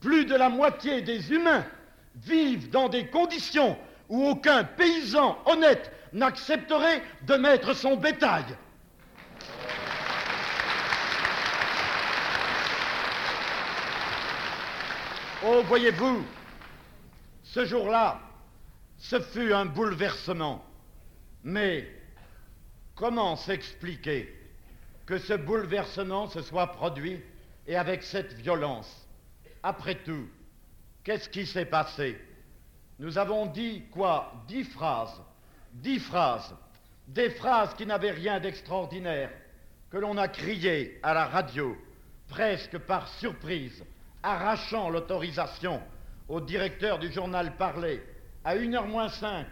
plus 0.00 0.24
de 0.24 0.34
la 0.34 0.48
moitié 0.48 1.02
des 1.02 1.32
humains 1.32 1.64
vivent 2.16 2.70
dans 2.70 2.88
des 2.88 3.06
conditions 3.06 3.76
où 4.08 4.28
aucun 4.28 4.64
paysan 4.64 5.38
honnête 5.46 5.92
n'accepterait 6.12 7.02
de 7.22 7.34
mettre 7.34 7.74
son 7.74 7.96
bétail. 7.96 8.44
Oh, 15.42 15.62
voyez-vous, 15.66 16.22
ce 17.42 17.64
jour-là, 17.64 18.20
ce 18.98 19.20
fut 19.20 19.54
un 19.54 19.64
bouleversement. 19.64 20.62
Mais 21.42 21.88
comment 22.94 23.36
s'expliquer 23.36 24.34
que 25.06 25.18
ce 25.18 25.34
bouleversement 25.34 26.28
se 26.28 26.42
soit 26.42 26.68
produit 26.68 27.20
et 27.66 27.76
avec 27.76 28.02
cette 28.02 28.34
violence? 28.34 29.08
Après 29.62 29.96
tout, 29.96 30.28
qu'est-ce 31.04 31.28
qui 31.28 31.46
s'est 31.46 31.66
passé? 31.66 32.18
Nous 32.98 33.16
avons 33.16 33.46
dit 33.46 33.84
quoi? 33.90 34.32
Dix 34.46 34.64
phrases. 34.64 35.20
Dix 35.72 35.98
phrases. 35.98 36.54
Des 37.08 37.30
phrases 37.30 37.74
qui 37.74 37.86
n'avaient 37.86 38.10
rien 38.10 38.38
d'extraordinaire, 38.38 39.30
que 39.90 39.96
l'on 39.96 40.16
a 40.16 40.28
criées 40.28 41.00
à 41.02 41.14
la 41.14 41.26
radio, 41.26 41.76
presque 42.28 42.78
par 42.78 43.08
surprise, 43.08 43.84
arrachant 44.22 44.90
l'autorisation 44.90 45.82
au 46.28 46.40
directeur 46.40 46.98
du 46.98 47.10
journal 47.10 47.56
Parler, 47.56 48.00
à 48.44 48.54
1h 48.54 48.86
moins 48.86 49.08
5, 49.08 49.46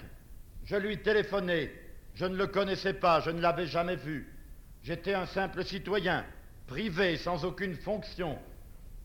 je 0.69 0.77
lui 0.77 0.99
téléphonais. 0.99 1.73
Je 2.15 2.27
ne 2.27 2.37
le 2.37 2.47
connaissais 2.47 2.93
pas, 2.93 3.21
je 3.21 3.31
ne 3.31 3.41
l'avais 3.41 3.67
jamais 3.67 3.97
vu. 3.97 4.29
J'étais 4.83 5.15
un 5.15 5.25
simple 5.25 5.65
citoyen, 5.65 6.25
privé, 6.67 7.17
sans 7.17 7.45
aucune 7.45 7.75
fonction. 7.75 8.39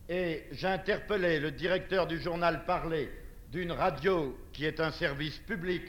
Et 0.10 0.43
j'interpellais 0.52 1.39
le 1.39 1.52
directeur 1.52 2.06
du 2.06 2.19
journal 2.19 2.65
Parler 2.65 3.10
d'une 3.49 3.71
radio 3.71 4.38
qui 4.52 4.65
est 4.65 4.82
un 4.82 4.91
service 4.91 5.38
public, 5.39 5.84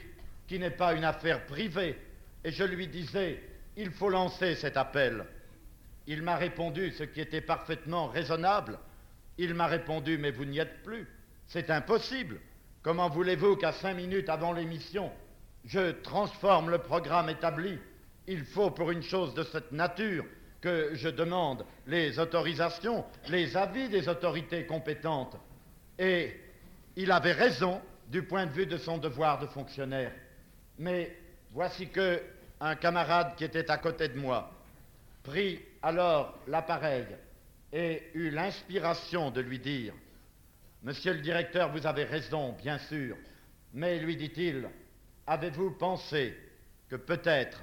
qui 0.47 0.59
n'est 0.59 0.69
pas 0.69 0.93
une 0.93 1.03
affaire 1.03 1.45
privée. 1.45 1.97
Et 2.43 2.51
je 2.51 2.63
lui 2.63 2.87
disais, 2.87 3.41
il 3.75 3.91
faut 3.91 4.09
lancer 4.09 4.55
cet 4.55 4.77
appel. 4.77 5.25
Il 6.07 6.21
m'a 6.21 6.37
répondu, 6.37 6.91
ce 6.91 7.03
qui 7.03 7.19
était 7.19 7.41
parfaitement 7.41 8.07
raisonnable, 8.07 8.79
il 9.37 9.53
m'a 9.53 9.67
répondu, 9.67 10.17
mais 10.17 10.31
vous 10.31 10.45
n'y 10.45 10.59
êtes 10.59 10.83
plus. 10.83 11.05
C'est 11.47 11.69
impossible. 11.69 12.39
Comment 12.81 13.09
voulez-vous 13.09 13.57
qu'à 13.57 13.73
cinq 13.73 13.95
minutes 13.95 14.29
avant 14.29 14.53
l'émission, 14.53 15.11
je 15.65 15.91
transforme 15.91 16.69
le 16.69 16.77
programme 16.77 17.29
établi 17.29 17.79
Il 18.27 18.43
faut 18.43 18.71
pour 18.71 18.91
une 18.91 19.03
chose 19.03 19.33
de 19.33 19.43
cette 19.43 19.71
nature 19.71 20.25
que 20.61 20.91
je 20.93 21.09
demande 21.09 21.65
les 21.85 22.17
autorisations, 22.17 23.05
les 23.29 23.55
avis 23.55 23.89
des 23.89 24.09
autorités 24.09 24.65
compétentes. 24.65 25.37
Et 25.99 26.39
il 26.95 27.11
avait 27.11 27.33
raison 27.33 27.81
du 28.07 28.23
point 28.23 28.45
de 28.45 28.51
vue 28.51 28.65
de 28.65 28.77
son 28.77 28.97
devoir 28.97 29.39
de 29.39 29.47
fonctionnaire. 29.47 30.11
Mais 30.79 31.15
voici 31.51 31.87
que 31.89 32.21
un 32.59 32.75
camarade 32.75 33.35
qui 33.35 33.43
était 33.43 33.69
à 33.69 33.77
côté 33.77 34.07
de 34.07 34.17
moi 34.17 34.51
prit 35.23 35.59
alors 35.83 36.39
l'appareil 36.47 37.05
et 37.73 38.03
eut 38.13 38.31
l'inspiration 38.31 39.31
de 39.31 39.41
lui 39.41 39.59
dire 39.59 39.93
Monsieur 40.83 41.13
le 41.13 41.21
directeur, 41.21 41.71
vous 41.71 41.87
avez 41.87 42.03
raison, 42.03 42.53
bien 42.53 42.77
sûr, 42.77 43.17
mais 43.73 43.97
lui 43.99 44.15
dit-il, 44.15 44.67
avez-vous 45.27 45.71
pensé 45.71 46.35
que 46.89 46.95
peut-être, 46.95 47.61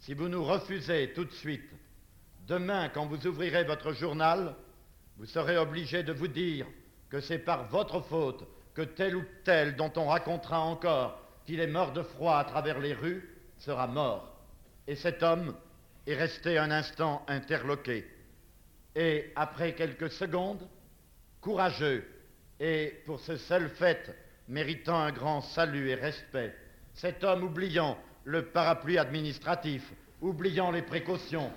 si 0.00 0.14
vous 0.14 0.28
nous 0.28 0.44
refusez 0.44 1.12
tout 1.14 1.24
de 1.24 1.32
suite, 1.32 1.70
demain, 2.46 2.88
quand 2.88 3.06
vous 3.06 3.26
ouvrirez 3.26 3.64
votre 3.64 3.92
journal, 3.92 4.54
vous 5.16 5.26
serez 5.26 5.56
obligé 5.56 6.02
de 6.02 6.12
vous 6.12 6.28
dire 6.28 6.66
que 7.08 7.20
c'est 7.20 7.38
par 7.38 7.68
votre 7.68 8.00
faute 8.00 8.44
que 8.74 8.82
tel 8.82 9.16
ou 9.16 9.24
tel 9.44 9.76
dont 9.76 9.92
on 9.96 10.06
racontera 10.06 10.60
encore 10.60 11.20
qu'il 11.44 11.60
est 11.60 11.66
mort 11.66 11.92
de 11.92 12.02
froid 12.02 12.36
à 12.36 12.44
travers 12.44 12.78
les 12.78 12.94
rues 12.94 13.28
sera 13.58 13.86
mort. 13.86 14.34
Et 14.86 14.96
cet 14.96 15.22
homme 15.22 15.54
est 16.06 16.14
resté 16.14 16.58
un 16.58 16.70
instant 16.70 17.24
interloqué. 17.28 18.06
Et 18.94 19.32
après 19.36 19.74
quelques 19.74 20.10
secondes, 20.10 20.68
courageux, 21.40 22.04
et 22.60 23.02
pour 23.06 23.20
ce 23.20 23.36
seul 23.36 23.68
fait 23.68 24.14
méritant 24.48 24.98
un 24.98 25.12
grand 25.12 25.40
salut 25.40 25.88
et 25.88 25.94
respect, 25.94 26.54
cet 26.94 27.24
homme 27.24 27.44
oubliant 27.44 27.98
le 28.24 28.44
parapluie 28.46 28.98
administratif, 28.98 29.92
oubliant 30.20 30.70
les 30.70 30.82
précautions, 30.82 31.50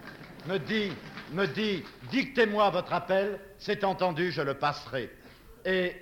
me 0.47 0.57
dit, 0.57 0.91
me 1.33 1.45
dit, 1.45 1.83
dictez-moi 2.11 2.69
votre 2.69 2.93
appel, 2.93 3.39
c'est 3.57 3.83
entendu, 3.83 4.31
je 4.31 4.41
le 4.41 4.55
passerai. 4.55 5.09
Et 5.65 5.95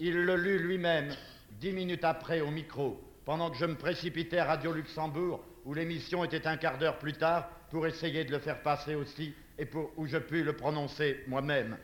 il 0.00 0.24
le 0.24 0.36
lut 0.36 0.58
lui-même 0.58 1.14
dix 1.60 1.72
minutes 1.72 2.04
après 2.04 2.40
au 2.40 2.50
micro, 2.50 3.00
pendant 3.24 3.50
que 3.50 3.56
je 3.56 3.66
me 3.66 3.76
précipitais 3.76 4.38
à 4.38 4.44
Radio 4.46 4.72
Luxembourg, 4.72 5.44
où 5.64 5.74
l'émission 5.74 6.24
était 6.24 6.46
un 6.46 6.56
quart 6.56 6.78
d'heure 6.78 6.98
plus 6.98 7.14
tard, 7.14 7.48
pour 7.70 7.86
essayer 7.86 8.24
de 8.24 8.30
le 8.30 8.38
faire 8.38 8.62
passer 8.62 8.94
aussi 8.94 9.34
et 9.58 9.68
où 9.96 10.06
je 10.06 10.18
puis 10.18 10.42
le 10.42 10.54
prononcer 10.54 11.24
moi-même. 11.26 11.76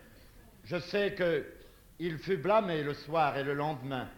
Je 0.65 0.79
sais 0.79 1.15
qu'il 1.15 2.19
fut 2.19 2.37
blâmé 2.37 2.83
le 2.83 2.95
soir 2.95 3.37
et 3.37 3.43
le 3.43 3.55
lendemain 3.55 4.09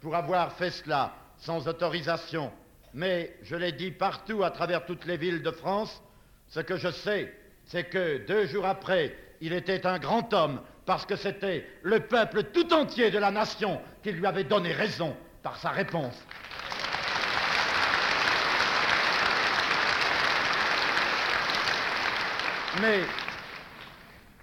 pour 0.00 0.16
avoir 0.16 0.52
fait 0.54 0.70
cela 0.70 1.14
sans 1.40 1.68
autorisation, 1.68 2.52
mais 2.94 3.34
je 3.42 3.56
l'ai 3.56 3.72
dit 3.72 3.90
partout 3.90 4.44
à 4.44 4.50
travers 4.50 4.84
toutes 4.86 5.04
les 5.04 5.16
villes 5.16 5.42
de 5.42 5.50
France, 5.50 6.02
ce 6.48 6.60
que 6.60 6.76
je 6.76 6.90
sais, 6.90 7.34
c'est 7.66 7.84
que 7.84 8.18
deux 8.26 8.46
jours 8.46 8.66
après, 8.66 9.16
il 9.40 9.52
était 9.52 9.86
un 9.86 9.98
grand 9.98 10.32
homme 10.34 10.60
parce 10.86 11.06
que 11.06 11.16
c'était 11.16 11.66
le 11.82 12.00
peuple 12.00 12.44
tout 12.44 12.72
entier 12.72 13.10
de 13.10 13.18
la 13.18 13.30
nation 13.30 13.80
qui 14.02 14.12
lui 14.12 14.26
avait 14.26 14.44
donné 14.44 14.72
raison 14.72 15.16
par 15.42 15.56
sa 15.56 15.70
réponse. 15.70 16.18
Mais 22.80 23.00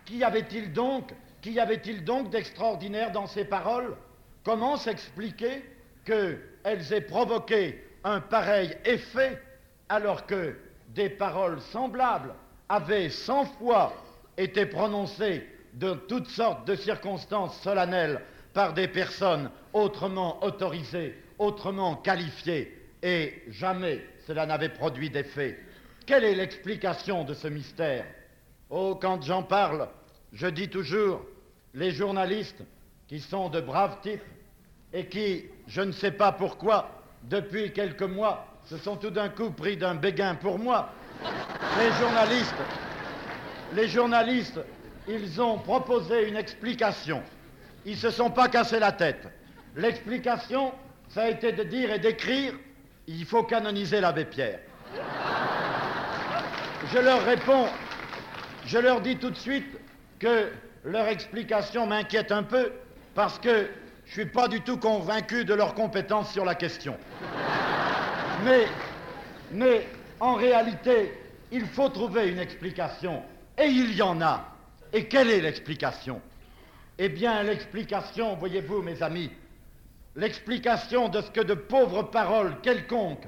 qu'y 0.05 0.23
avait-il 0.23 0.73
donc 0.73 1.11
Qu'y 1.41 1.59
avait-il 1.59 2.03
donc 2.03 2.29
d'extraordinaire 2.29 3.11
dans 3.11 3.27
ces 3.27 3.45
paroles? 3.45 3.95
Comment 4.43 4.75
s'expliquer? 4.75 5.63
Qu'elles 6.07 6.93
aient 6.93 7.01
provoqué 7.01 7.83
un 8.05 8.21
pareil 8.21 8.73
effet 8.85 9.41
alors 9.89 10.25
que 10.25 10.55
des 10.89 11.09
paroles 11.09 11.59
semblables 11.59 12.33
avaient 12.69 13.09
cent 13.09 13.45
fois 13.45 13.93
été 14.37 14.65
prononcées 14.65 15.45
de 15.73 15.93
toutes 15.93 16.29
sortes 16.29 16.65
de 16.65 16.75
circonstances 16.75 17.59
solennelles 17.61 18.21
par 18.53 18.73
des 18.73 18.87
personnes 18.87 19.51
autrement 19.73 20.43
autorisées, 20.43 21.15
autrement 21.37 21.97
qualifiées, 21.97 22.73
et 23.03 23.43
jamais 23.49 24.03
cela 24.25 24.45
n'avait 24.45 24.69
produit 24.69 25.09
d'effet. 25.09 25.59
Quelle 26.05 26.23
est 26.23 26.35
l'explication 26.35 27.25
de 27.25 27.33
ce 27.33 27.49
mystère? 27.49 28.05
Oh, 28.69 28.97
quand 28.99 29.21
j'en 29.23 29.43
parle, 29.43 29.89
je 30.31 30.47
dis 30.47 30.69
toujours, 30.69 31.21
les 31.73 31.91
journalistes 31.91 32.63
qui 33.07 33.19
sont 33.19 33.49
de 33.49 33.61
braves 33.61 33.99
types 34.01 34.21
et 34.93 35.05
qui, 35.05 35.45
je 35.67 35.81
ne 35.81 35.91
sais 35.91 36.11
pas 36.11 36.31
pourquoi, 36.31 36.89
depuis 37.23 37.71
quelques 37.73 38.03
mois, 38.03 38.47
se 38.65 38.77
sont 38.77 38.95
tout 38.95 39.09
d'un 39.09 39.29
coup 39.29 39.51
pris 39.51 39.77
d'un 39.77 39.95
béguin 39.95 40.35
pour 40.35 40.59
moi. 40.59 40.89
Les 41.79 41.91
journalistes, 41.93 42.55
les 43.73 43.87
journalistes, 43.87 44.59
ils 45.07 45.41
ont 45.41 45.57
proposé 45.57 46.27
une 46.27 46.35
explication. 46.35 47.21
Ils 47.85 47.93
ne 47.93 47.97
se 47.97 48.09
sont 48.09 48.29
pas 48.29 48.47
cassés 48.49 48.79
la 48.79 48.91
tête. 48.91 49.27
L'explication, 49.75 50.73
ça 51.09 51.23
a 51.23 51.29
été 51.29 51.51
de 51.51 51.63
dire 51.63 51.91
et 51.91 51.99
d'écrire, 51.99 52.53
il 53.07 53.25
faut 53.25 53.43
canoniser 53.43 54.01
l'abbé 54.01 54.25
Pierre. 54.25 54.59
Je 56.93 56.99
leur 56.99 57.23
réponds, 57.23 57.67
je 58.65 58.77
leur 58.77 59.01
dis 59.01 59.17
tout 59.17 59.29
de 59.29 59.37
suite 59.37 59.77
que 60.19 60.49
leur 60.83 61.07
explication 61.07 61.85
m'inquiète 61.85 62.31
un 62.31 62.43
peu 62.43 62.71
parce 63.15 63.39
que 63.39 63.67
je 64.07 64.21
ne 64.21 64.25
suis 64.25 64.33
pas 64.33 64.47
du 64.47 64.61
tout 64.61 64.77
convaincu 64.77 65.43
de 65.43 65.53
leur 65.53 65.73
compétence 65.73 66.31
sur 66.31 66.45
la 66.45 66.55
question. 66.55 66.97
Mais, 68.45 68.65
mais 69.51 69.85
en 70.19 70.35
réalité, 70.35 71.13
il 71.51 71.65
faut 71.65 71.89
trouver 71.89 72.29
une 72.29 72.39
explication. 72.39 73.21
Et 73.57 73.65
il 73.65 73.95
y 73.95 74.01
en 74.01 74.21
a. 74.21 74.45
Et 74.93 75.07
quelle 75.07 75.29
est 75.29 75.41
l'explication? 75.41 76.21
Eh 76.97 77.09
bien, 77.09 77.43
l'explication, 77.43 78.35
voyez-vous, 78.35 78.81
mes 78.81 79.03
amis, 79.03 79.29
l'explication 80.15 81.09
de 81.09 81.21
ce 81.21 81.29
que 81.29 81.41
de 81.41 81.53
pauvres 81.53 82.03
paroles 82.03 82.55
quelconques, 82.61 83.27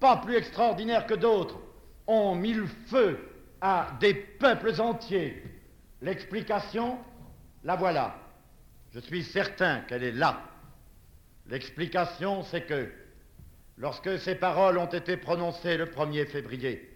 pas 0.00 0.16
plus 0.16 0.36
extraordinaires 0.36 1.06
que 1.06 1.14
d'autres, 1.14 1.58
ont 2.06 2.34
mis 2.34 2.54
le 2.54 2.66
feu 2.86 3.18
à 3.60 3.88
des 4.00 4.14
peuples 4.14 4.80
entiers. 4.80 5.42
L'explication, 6.00 6.98
la 7.64 7.76
voilà. 7.76 8.16
Je 8.96 9.02
suis 9.02 9.24
certain 9.24 9.80
qu'elle 9.80 10.04
est 10.04 10.12
là. 10.12 10.40
L'explication, 11.48 12.42
c'est 12.44 12.62
que 12.62 12.90
lorsque 13.76 14.18
ces 14.18 14.36
paroles 14.36 14.78
ont 14.78 14.86
été 14.86 15.18
prononcées 15.18 15.76
le 15.76 15.84
1er 15.84 16.26
février, 16.26 16.90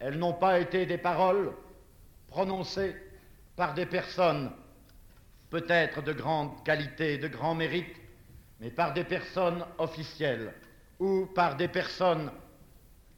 elles 0.00 0.18
n'ont 0.18 0.32
pas 0.32 0.58
été 0.58 0.86
des 0.86 0.98
paroles 0.98 1.52
prononcées 2.26 2.96
par 3.54 3.74
des 3.74 3.86
personnes 3.86 4.50
peut-être 5.48 6.02
de 6.02 6.12
grande 6.12 6.60
qualité, 6.64 7.18
de 7.18 7.28
grand 7.28 7.54
mérite, 7.54 7.94
mais 8.58 8.70
par 8.70 8.92
des 8.92 9.04
personnes 9.04 9.64
officielles 9.78 10.52
ou 10.98 11.26
par 11.26 11.54
des 11.54 11.68
personnes, 11.68 12.32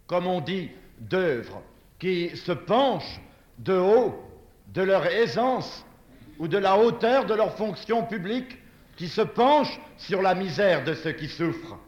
comme 0.07 0.27
on 0.27 0.43
dit, 0.43 0.71
d'œuvre, 0.99 1.63
qui 1.99 2.37
se 2.37 2.53
penchent 2.53 3.19
de 3.59 3.79
haut 3.79 4.23
de 4.69 4.83
leur 4.83 5.07
aisance 5.07 5.87
ou 6.43 6.49
de 6.49 6.59
la 6.59 6.77
hauteur 6.77 7.25
de 7.25 7.35
leur 7.35 7.57
fonction 7.57 8.03
publique, 8.05 8.59
qui 8.97 9.07
se 9.07 9.21
penchent 9.21 9.81
sur 9.97 10.21
la 10.23 10.35
misère 10.35 10.83
de 10.83 10.93
ceux 10.93 11.13
qui 11.13 11.29
souffrent. 11.29 11.79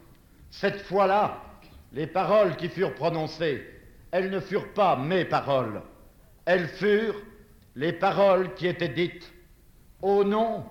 Cette 0.49 0.81
fois-là, 0.83 1.41
les 1.91 2.07
paroles 2.07 2.55
qui 2.55 2.69
furent 2.69 2.95
prononcées, 2.95 3.69
elles 4.11 4.29
ne 4.29 4.39
furent 4.39 4.71
pas 4.71 4.95
mes 4.95 5.25
paroles, 5.25 5.81
elles 6.45 6.69
furent 6.69 7.21
les 7.75 7.91
paroles 7.91 8.53
qui 8.53 8.67
étaient 8.67 8.87
dites 8.87 9.29
au 10.01 10.23
nom 10.23 10.63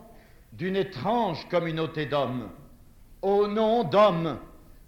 d'une 0.54 0.76
étrange 0.76 1.46
communauté 1.50 2.06
d'hommes, 2.06 2.48
au 3.20 3.46
nom 3.46 3.84
d'hommes 3.84 4.38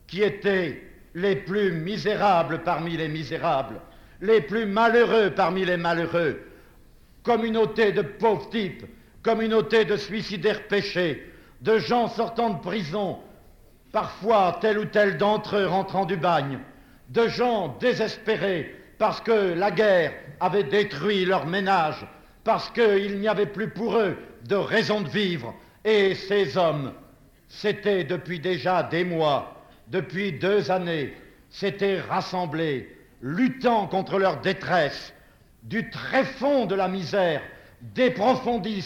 qui 0.06 0.22
étaient 0.22 0.82
les 1.14 1.36
plus 1.36 1.70
misérables 1.70 2.62
parmi 2.62 2.96
les 2.96 3.08
misérables, 3.08 3.78
les 4.22 4.40
plus 4.40 4.64
malheureux 4.64 5.32
parmi 5.36 5.66
les 5.66 5.76
malheureux, 5.76 6.45
communauté 7.26 7.92
de 7.92 8.02
pauvres 8.02 8.48
types, 8.48 8.86
communauté 9.22 9.84
de 9.84 9.96
suicidaires 9.96 10.68
péchés, 10.68 11.30
de 11.60 11.78
gens 11.78 12.08
sortant 12.08 12.50
de 12.50 12.60
prison, 12.60 13.18
parfois 13.92 14.58
tel 14.60 14.78
ou 14.78 14.84
tel 14.84 15.18
d'entre 15.18 15.56
eux 15.56 15.66
rentrant 15.66 16.04
du 16.06 16.16
bagne, 16.16 16.60
de 17.10 17.26
gens 17.26 17.76
désespérés 17.80 18.74
parce 18.98 19.20
que 19.20 19.54
la 19.54 19.70
guerre 19.70 20.12
avait 20.40 20.64
détruit 20.64 21.24
leur 21.24 21.46
ménage, 21.46 22.06
parce 22.44 22.70
qu'il 22.70 23.18
n'y 23.18 23.28
avait 23.28 23.46
plus 23.46 23.68
pour 23.68 23.98
eux 23.98 24.16
de 24.48 24.54
raison 24.54 25.00
de 25.00 25.08
vivre. 25.08 25.54
Et 25.84 26.14
ces 26.14 26.56
hommes, 26.56 26.92
s'étaient 27.48 28.04
depuis 28.04 28.40
déjà 28.40 28.82
des 28.82 29.04
mois, 29.04 29.64
depuis 29.88 30.32
deux 30.32 30.70
années, 30.70 31.14
s'étaient 31.50 32.00
rassemblés, 32.00 32.96
luttant 33.22 33.86
contre 33.86 34.18
leur 34.18 34.40
détresse, 34.40 35.12
du 35.66 35.90
tréfonds 35.90 36.66
de 36.66 36.74
la 36.74 36.88
misère, 36.88 37.42
des 37.80 38.14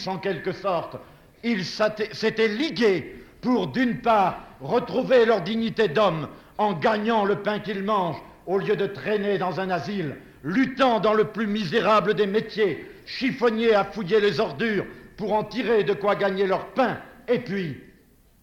en 0.07 0.17
quelque 0.17 0.51
sorte. 0.51 0.97
Ils 1.43 1.65
s'étaient 1.65 2.47
ligués 2.47 3.15
pour, 3.41 3.67
d'une 3.67 4.01
part, 4.01 4.45
retrouver 4.59 5.25
leur 5.25 5.41
dignité 5.41 5.87
d'homme 5.87 6.27
en 6.57 6.73
gagnant 6.73 7.25
le 7.25 7.37
pain 7.37 7.59
qu'ils 7.59 7.83
mangent, 7.83 8.21
au 8.45 8.57
lieu 8.57 8.75
de 8.75 8.87
traîner 8.87 9.37
dans 9.37 9.59
un 9.59 9.69
asile, 9.69 10.15
luttant 10.43 10.99
dans 10.99 11.13
le 11.13 11.25
plus 11.25 11.47
misérable 11.47 12.13
des 12.13 12.27
métiers, 12.27 12.85
chiffonniers 13.05 13.73
à 13.73 13.83
fouiller 13.83 14.19
les 14.19 14.39
ordures 14.39 14.85
pour 15.17 15.33
en 15.33 15.43
tirer 15.43 15.83
de 15.83 15.93
quoi 15.93 16.15
gagner 16.15 16.47
leur 16.47 16.65
pain, 16.67 16.97
et 17.27 17.39
puis, 17.39 17.77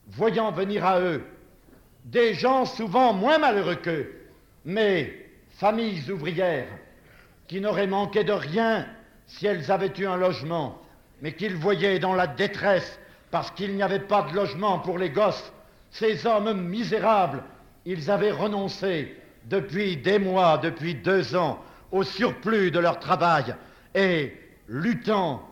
voyant 0.09 0.51
venir 0.51 0.85
à 0.85 1.01
eux 1.01 1.23
des 2.09 2.33
gens 2.35 2.65
souvent 2.65 3.13
moins 3.13 3.39
malheureux 3.39 3.77
qu'eux, 3.77 4.11
mais 4.65 5.13
familles 5.51 6.11
ouvrières, 6.11 6.69
qui 7.49 7.61
n'auraient 7.61 7.87
manqué 7.87 8.23
de 8.23 8.33
rien 8.33 8.87
si 9.27 9.47
elles 9.47 9.71
avaient 9.73 9.93
eu 9.99 10.07
un 10.07 10.17
logement, 10.17 10.81
mais 11.21 11.33
qu'ils 11.33 11.57
voyaient 11.57 11.99
dans 11.99 12.15
la 12.15 12.27
détresse 12.27 12.99
parce 13.31 13.51
qu'il 13.51 13.75
n'y 13.75 13.83
avait 13.83 13.99
pas 13.99 14.23
de 14.23 14.35
logement 14.35 14.79
pour 14.79 14.99
les 14.99 15.11
gosses, 15.11 15.53
ces 15.91 16.27
hommes 16.27 16.61
misérables, 16.63 17.43
ils 17.85 18.11
avaient 18.11 18.31
renoncé 18.31 19.17
depuis 19.47 19.97
des 19.97 20.19
mois, 20.19 20.59
depuis 20.59 20.95
deux 20.95 21.35
ans, 21.35 21.63
au 21.91 22.03
surplus 22.03 22.71
de 22.71 22.79
leur 22.79 22.99
travail, 22.99 23.55
et 23.95 24.35
luttant 24.69 25.43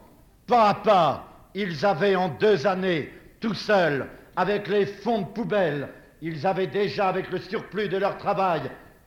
pas 0.47 0.69
à 0.69 0.75
pas, 0.75 1.29
ils 1.55 1.85
avaient 1.85 2.17
en 2.17 2.29
deux 2.29 2.67
années, 2.67 3.13
tout 3.41 3.55
seuls, 3.55 4.07
avec 4.37 4.69
les 4.69 4.87
fonds 4.87 5.23
de 5.23 5.27
poubelle, 5.27 5.89
ils 6.21 6.47
avaient 6.47 6.67
déjà, 6.67 7.09
avec 7.09 7.31
le 7.31 7.39
surplus 7.39 7.89
de 7.89 7.97
leur 7.97 8.19
travail, 8.19 8.63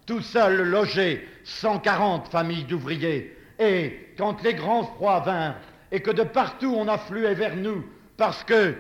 tout 0.09 0.21
seuls 0.21 0.63
logé 0.63 1.23
140 1.43 2.29
familles 2.29 2.63
d'ouvriers. 2.63 3.37
Et 3.59 4.07
quand 4.17 4.41
les 4.41 4.55
grands 4.55 4.83
froids 4.83 5.19
vinrent, 5.19 5.57
et 5.91 5.99
que 5.99 6.09
de 6.09 6.23
partout 6.23 6.73
on 6.75 6.87
affluait 6.87 7.35
vers 7.35 7.55
nous, 7.55 7.85
parce 8.17 8.43
que 8.43 8.73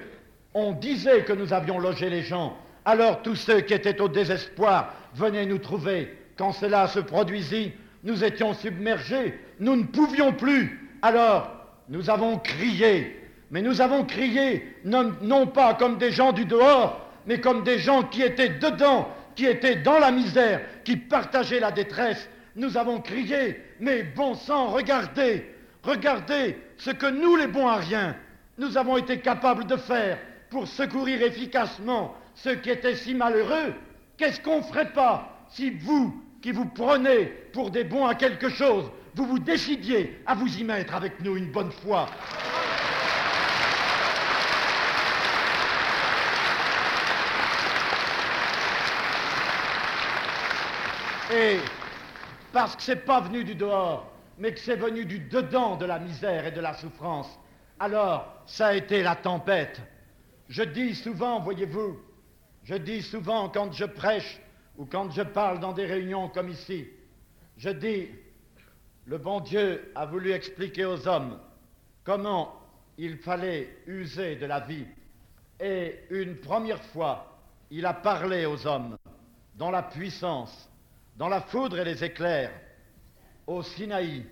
on 0.55 0.71
disait 0.71 1.23
que 1.25 1.33
nous 1.33 1.53
avions 1.53 1.77
logé 1.77 2.09
les 2.09 2.23
gens, 2.23 2.57
alors 2.83 3.21
tous 3.21 3.35
ceux 3.35 3.61
qui 3.61 3.75
étaient 3.75 4.01
au 4.01 4.07
désespoir 4.07 4.91
venaient 5.13 5.45
nous 5.45 5.59
trouver. 5.59 6.11
Quand 6.35 6.51
cela 6.51 6.87
se 6.87 6.99
produisit, 6.99 7.73
nous 8.03 8.23
étions 8.23 8.55
submergés, 8.55 9.39
nous 9.59 9.75
ne 9.75 9.83
pouvions 9.83 10.33
plus. 10.33 10.89
Alors, 11.03 11.51
nous 11.89 12.09
avons 12.09 12.39
crié, 12.39 13.21
mais 13.51 13.61
nous 13.61 13.81
avons 13.81 14.03
crié 14.03 14.75
non, 14.83 15.45
pas 15.45 15.75
comme 15.75 15.99
des 15.99 16.11
gens 16.11 16.31
du 16.31 16.45
dehors, 16.45 17.05
mais 17.27 17.39
comme 17.39 17.63
des 17.63 17.77
gens 17.77 18.01
qui 18.01 18.23
étaient 18.23 18.49
dedans, 18.49 19.07
qui 19.39 19.45
étaient 19.45 19.77
dans 19.77 19.99
la 19.99 20.11
misère, 20.11 20.59
qui 20.83 20.97
partageaient 20.97 21.61
la 21.61 21.71
détresse. 21.71 22.29
Nous 22.57 22.75
avons 22.75 22.99
crié, 22.99 23.63
mais 23.79 24.03
bon 24.03 24.33
sang, 24.33 24.67
regardez, 24.67 25.45
regardez 25.81 26.57
ce 26.75 26.89
que 26.91 27.05
nous, 27.05 27.37
les 27.37 27.47
bons 27.47 27.69
à 27.69 27.77
rien, 27.77 28.17
nous 28.57 28.77
avons 28.77 28.97
été 28.97 29.21
capables 29.21 29.65
de 29.65 29.77
faire 29.77 30.17
pour 30.49 30.67
secourir 30.67 31.21
efficacement 31.21 32.17
ceux 32.35 32.55
qui 32.55 32.69
étaient 32.69 32.97
si 32.97 33.13
malheureux. 33.13 33.73
Qu'est-ce 34.17 34.41
qu'on 34.41 34.57
ne 34.57 34.63
ferait 34.63 34.91
pas 34.91 35.45
si 35.47 35.69
vous, 35.69 36.21
qui 36.41 36.51
vous 36.51 36.65
prenez 36.65 37.27
pour 37.53 37.71
des 37.71 37.85
bons 37.85 38.07
à 38.07 38.15
quelque 38.15 38.49
chose, 38.49 38.91
vous 39.15 39.25
vous 39.25 39.39
décidiez 39.39 40.19
à 40.25 40.35
vous 40.35 40.53
y 40.57 40.65
mettre 40.65 40.95
avec 40.95 41.21
nous 41.23 41.37
une 41.37 41.49
bonne 41.49 41.71
fois? 41.71 42.07
Et 51.31 51.59
parce 52.51 52.75
que 52.75 52.81
c'est 52.81 53.05
pas 53.05 53.21
venu 53.21 53.43
du 53.43 53.53
dehors, 53.53 54.11
mais 54.39 54.53
que 54.53 54.59
c'est 54.59 54.75
venu 54.75 55.05
du 55.05 55.19
dedans 55.19 55.75
de 55.75 55.85
la 55.85 55.99
misère 55.99 56.47
et 56.47 56.51
de 56.51 56.59
la 56.59 56.73
souffrance, 56.73 57.29
alors 57.79 58.41
ça 58.47 58.67
a 58.67 58.73
été 58.73 59.03
la 59.03 59.15
tempête. 59.15 59.79
Je 60.47 60.63
dis 60.63 60.95
souvent, 60.95 61.39
voyez-vous, 61.39 61.99
je 62.63 62.75
dis 62.75 63.03
souvent 63.03 63.49
quand 63.49 63.71
je 63.73 63.85
prêche 63.85 64.41
ou 64.77 64.85
quand 64.85 65.11
je 65.11 65.21
parle 65.21 65.59
dans 65.59 65.73
des 65.73 65.85
réunions 65.85 66.29
comme 66.29 66.49
ici, 66.49 66.87
je 67.57 67.69
dis, 67.69 68.09
le 69.05 69.17
bon 69.17 69.39
Dieu 69.39 69.91
a 69.93 70.05
voulu 70.05 70.31
expliquer 70.31 70.85
aux 70.85 71.07
hommes 71.07 71.39
comment 72.03 72.55
il 72.97 73.17
fallait 73.17 73.77
user 73.85 74.35
de 74.35 74.45
la 74.45 74.61
vie. 74.61 74.85
Et 75.59 75.99
une 76.09 76.37
première 76.37 76.81
fois, 76.85 77.37
il 77.69 77.85
a 77.85 77.93
parlé 77.93 78.45
aux 78.45 78.65
hommes 78.65 78.97
dans 79.55 79.69
la 79.69 79.83
puissance, 79.83 80.68
dans 81.19 81.27
la 81.27 81.41
foudre 81.41 81.77
et 81.79 81.83
les 81.83 82.01
éclairs, 82.01 82.51
au 83.45 83.61
Sinaï. 83.61 84.25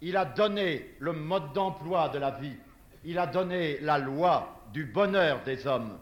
Il 0.00 0.16
a 0.16 0.24
donné 0.24 0.94
le 1.00 1.12
mode 1.12 1.52
d'emploi 1.52 2.08
de 2.10 2.18
la 2.18 2.30
vie. 2.30 2.56
Il 3.04 3.18
a 3.18 3.26
donné 3.26 3.80
la 3.80 3.98
loi 3.98 4.62
du 4.72 4.84
bonheur 4.84 5.42
des 5.42 5.66
hommes. 5.66 5.98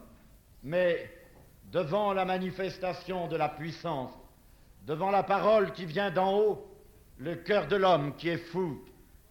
Mais 0.63 1.11
devant 1.71 2.13
la 2.13 2.23
manifestation 2.23 3.27
de 3.27 3.35
la 3.35 3.49
puissance, 3.49 4.11
devant 4.85 5.09
la 5.09 5.23
parole 5.23 5.71
qui 5.73 5.85
vient 5.85 6.11
d'en 6.11 6.37
haut, 6.37 6.67
le 7.17 7.35
cœur 7.35 7.67
de 7.67 7.75
l'homme 7.75 8.15
qui 8.15 8.29
est 8.29 8.37
fou, 8.37 8.79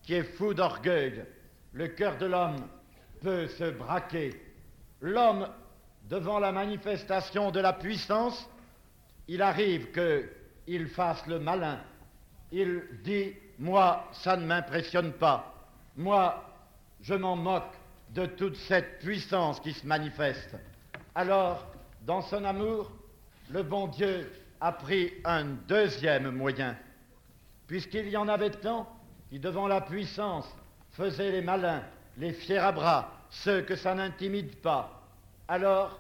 qui 0.03 0.15
est 0.15 0.25
fou 0.25 0.55
d'orgueil, 0.55 1.25
le 1.73 1.87
cœur 1.87 2.19
de 2.19 2.27
l'homme 2.27 2.69
peut 3.23 3.47
se 3.47 3.71
braquer. 3.71 4.41
L'homme, 5.01 5.49
devant 6.09 6.41
la 6.41 6.51
manifestation 6.51 7.53
de 7.53 7.61
la 7.61 7.75
puissance, 7.75 8.49
il 9.29 9.41
arrive 9.41 9.93
qu'il 10.71 10.87
fasse 10.87 11.27
le 11.27 11.41
malin. 11.41 11.81
Il 12.53 12.81
dit, 13.03 13.35
moi, 13.59 14.09
ça 14.13 14.37
ne 14.37 14.47
m'impressionne 14.47 15.13
pas. 15.13 15.53
Moi, 15.97 16.45
je 17.01 17.15
m'en 17.15 17.35
moque 17.35 17.75
de 18.11 18.27
toute 18.27 18.55
cette 18.55 19.01
puissance 19.01 19.59
qui 19.59 19.73
se 19.73 19.85
manifeste. 19.85 20.55
Alors, 21.17 21.67
dans 22.03 22.23
son 22.23 22.45
amour, 22.45 22.93
le 23.51 23.65
bon 23.65 23.89
Dieu 23.89 24.31
a 24.61 24.71
pris 24.71 25.13
un 25.25 25.45
deuxième 25.67 26.31
moyen, 26.31 26.77
puisqu'il 27.67 28.09
y 28.09 28.17
en 28.17 28.29
avait 28.29 28.51
tant 28.51 28.89
qui, 29.29 29.41
devant 29.41 29.67
la 29.67 29.81
puissance, 29.81 30.47
faisaient 30.93 31.33
les 31.33 31.43
malins, 31.43 31.83
les 32.17 32.33
fiers 32.33 32.59
à 32.59 32.71
bras, 32.71 33.13
ceux 33.29 33.63
que 33.63 33.75
ça 33.75 33.97
n'intimide 33.97 34.55
pas. 34.59 35.03
Alors, 35.49 35.99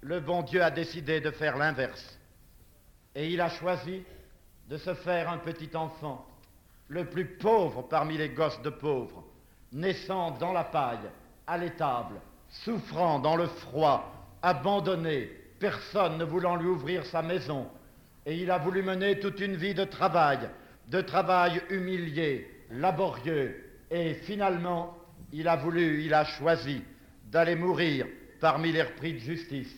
le 0.00 0.18
bon 0.18 0.42
Dieu 0.42 0.60
a 0.60 0.72
décidé 0.72 1.20
de 1.20 1.30
faire 1.30 1.56
l'inverse. 1.56 2.18
Et 3.14 3.28
il 3.28 3.40
a 3.40 3.48
choisi 3.50 4.02
de 4.68 4.76
se 4.76 4.94
faire 4.94 5.30
un 5.30 5.38
petit 5.38 5.74
enfant, 5.76 6.26
le 6.88 7.04
plus 7.04 7.26
pauvre 7.26 7.82
parmi 7.82 8.16
les 8.16 8.30
gosses 8.30 8.62
de 8.62 8.70
pauvres, 8.70 9.24
naissant 9.72 10.32
dans 10.32 10.52
la 10.52 10.64
paille, 10.64 11.10
à 11.46 11.58
l'étable, 11.58 12.16
souffrant 12.48 13.18
dans 13.18 13.36
le 13.36 13.46
froid, 13.46 14.12
abandonné, 14.42 15.30
personne 15.58 16.18
ne 16.18 16.24
voulant 16.24 16.56
lui 16.56 16.68
ouvrir 16.68 17.04
sa 17.06 17.22
maison. 17.22 17.68
Et 18.24 18.36
il 18.36 18.50
a 18.50 18.58
voulu 18.58 18.82
mener 18.82 19.18
toute 19.18 19.40
une 19.40 19.56
vie 19.56 19.74
de 19.74 19.84
travail, 19.84 20.38
de 20.88 21.00
travail 21.00 21.60
humilié, 21.70 22.48
laborieux, 22.70 23.72
et 23.90 24.14
finalement, 24.14 24.96
il 25.32 25.48
a 25.48 25.56
voulu, 25.56 26.02
il 26.04 26.14
a 26.14 26.24
choisi 26.24 26.82
d'aller 27.30 27.56
mourir 27.56 28.06
parmi 28.40 28.72
les 28.72 28.82
repris 28.82 29.14
de 29.14 29.18
justice. 29.18 29.74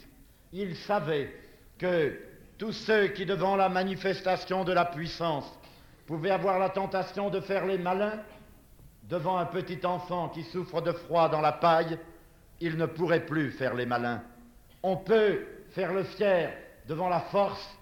Il 0.53 0.77
savait 0.77 1.33
que 1.79 2.16
tous 2.58 2.72
ceux 2.72 3.08
qui, 3.08 3.26
devant 3.26 3.56
la 3.56 3.68
manifestation 3.68 4.64
de 4.64 4.72
la 4.72 4.84
puissance, 4.84 5.50
pouvaient 6.06 6.30
avoir 6.30 6.58
la 6.58 6.70
tentation 6.70 7.30
de 7.30 7.40
faire 7.40 7.66
les 7.66 7.78
malins, 7.78 8.20
devant 9.08 9.38
un 9.38 9.46
petit 9.46 9.84
enfant 9.84 10.28
qui 10.28 10.44
souffre 10.44 10.80
de 10.80 10.92
froid 10.92 11.28
dans 11.28 11.40
la 11.40 11.52
paille, 11.52 11.98
ils 12.60 12.76
ne 12.76 12.86
pourraient 12.86 13.26
plus 13.26 13.50
faire 13.50 13.74
les 13.74 13.86
malins. 13.86 14.22
On 14.82 14.96
peut 14.96 15.40
faire 15.70 15.92
le 15.92 16.04
fier 16.04 16.52
devant 16.88 17.08
la 17.08 17.20
force, 17.20 17.76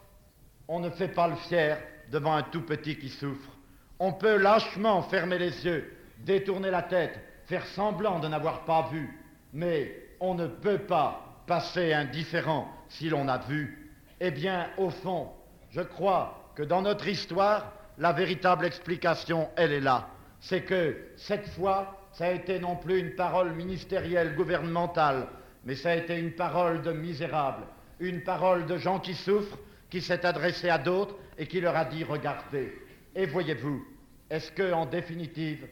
on 0.68 0.80
ne 0.80 0.90
fait 0.90 1.08
pas 1.08 1.28
le 1.28 1.36
fier 1.36 1.78
devant 2.10 2.34
un 2.34 2.42
tout 2.42 2.62
petit 2.62 2.96
qui 2.96 3.08
souffre. 3.08 3.50
On 3.98 4.12
peut 4.12 4.36
lâchement 4.36 5.02
fermer 5.02 5.38
les 5.38 5.64
yeux, 5.64 5.96
détourner 6.18 6.70
la 6.70 6.82
tête, 6.82 7.18
faire 7.46 7.66
semblant 7.66 8.18
de 8.18 8.28
n'avoir 8.28 8.64
pas 8.64 8.88
vu, 8.90 9.18
mais 9.52 9.94
on 10.20 10.34
ne 10.34 10.46
peut 10.46 10.78
pas 10.78 11.42
passer 11.46 11.92
indifférent 11.92 12.68
si 12.88 13.08
l'on 13.08 13.28
a 13.28 13.38
vu. 13.38 13.81
Eh 14.24 14.30
bien, 14.30 14.68
au 14.76 14.88
fond, 14.88 15.30
je 15.72 15.80
crois 15.80 16.52
que 16.54 16.62
dans 16.62 16.80
notre 16.80 17.08
histoire, 17.08 17.72
la 17.98 18.12
véritable 18.12 18.64
explication, 18.64 19.48
elle 19.56 19.72
est 19.72 19.80
là. 19.80 20.10
C'est 20.38 20.62
que 20.62 20.96
cette 21.16 21.48
fois, 21.48 21.98
ça 22.12 22.26
a 22.26 22.30
été 22.30 22.60
non 22.60 22.76
plus 22.76 23.00
une 23.00 23.16
parole 23.16 23.52
ministérielle, 23.52 24.36
gouvernementale, 24.36 25.26
mais 25.64 25.74
ça 25.74 25.90
a 25.90 25.96
été 25.96 26.16
une 26.16 26.30
parole 26.30 26.82
de 26.82 26.92
misérables, 26.92 27.64
une 27.98 28.22
parole 28.22 28.64
de 28.66 28.78
gens 28.78 29.00
qui 29.00 29.14
souffrent, 29.14 29.58
qui 29.90 30.00
s'est 30.00 30.24
adressée 30.24 30.70
à 30.70 30.78
d'autres 30.78 31.16
et 31.36 31.48
qui 31.48 31.60
leur 31.60 31.74
a 31.74 31.84
dit 31.84 32.04
regardez. 32.04 32.72
Et 33.16 33.26
voyez-vous, 33.26 33.84
est-ce 34.30 34.52
que, 34.52 34.72
en 34.72 34.86
définitive, 34.86 35.66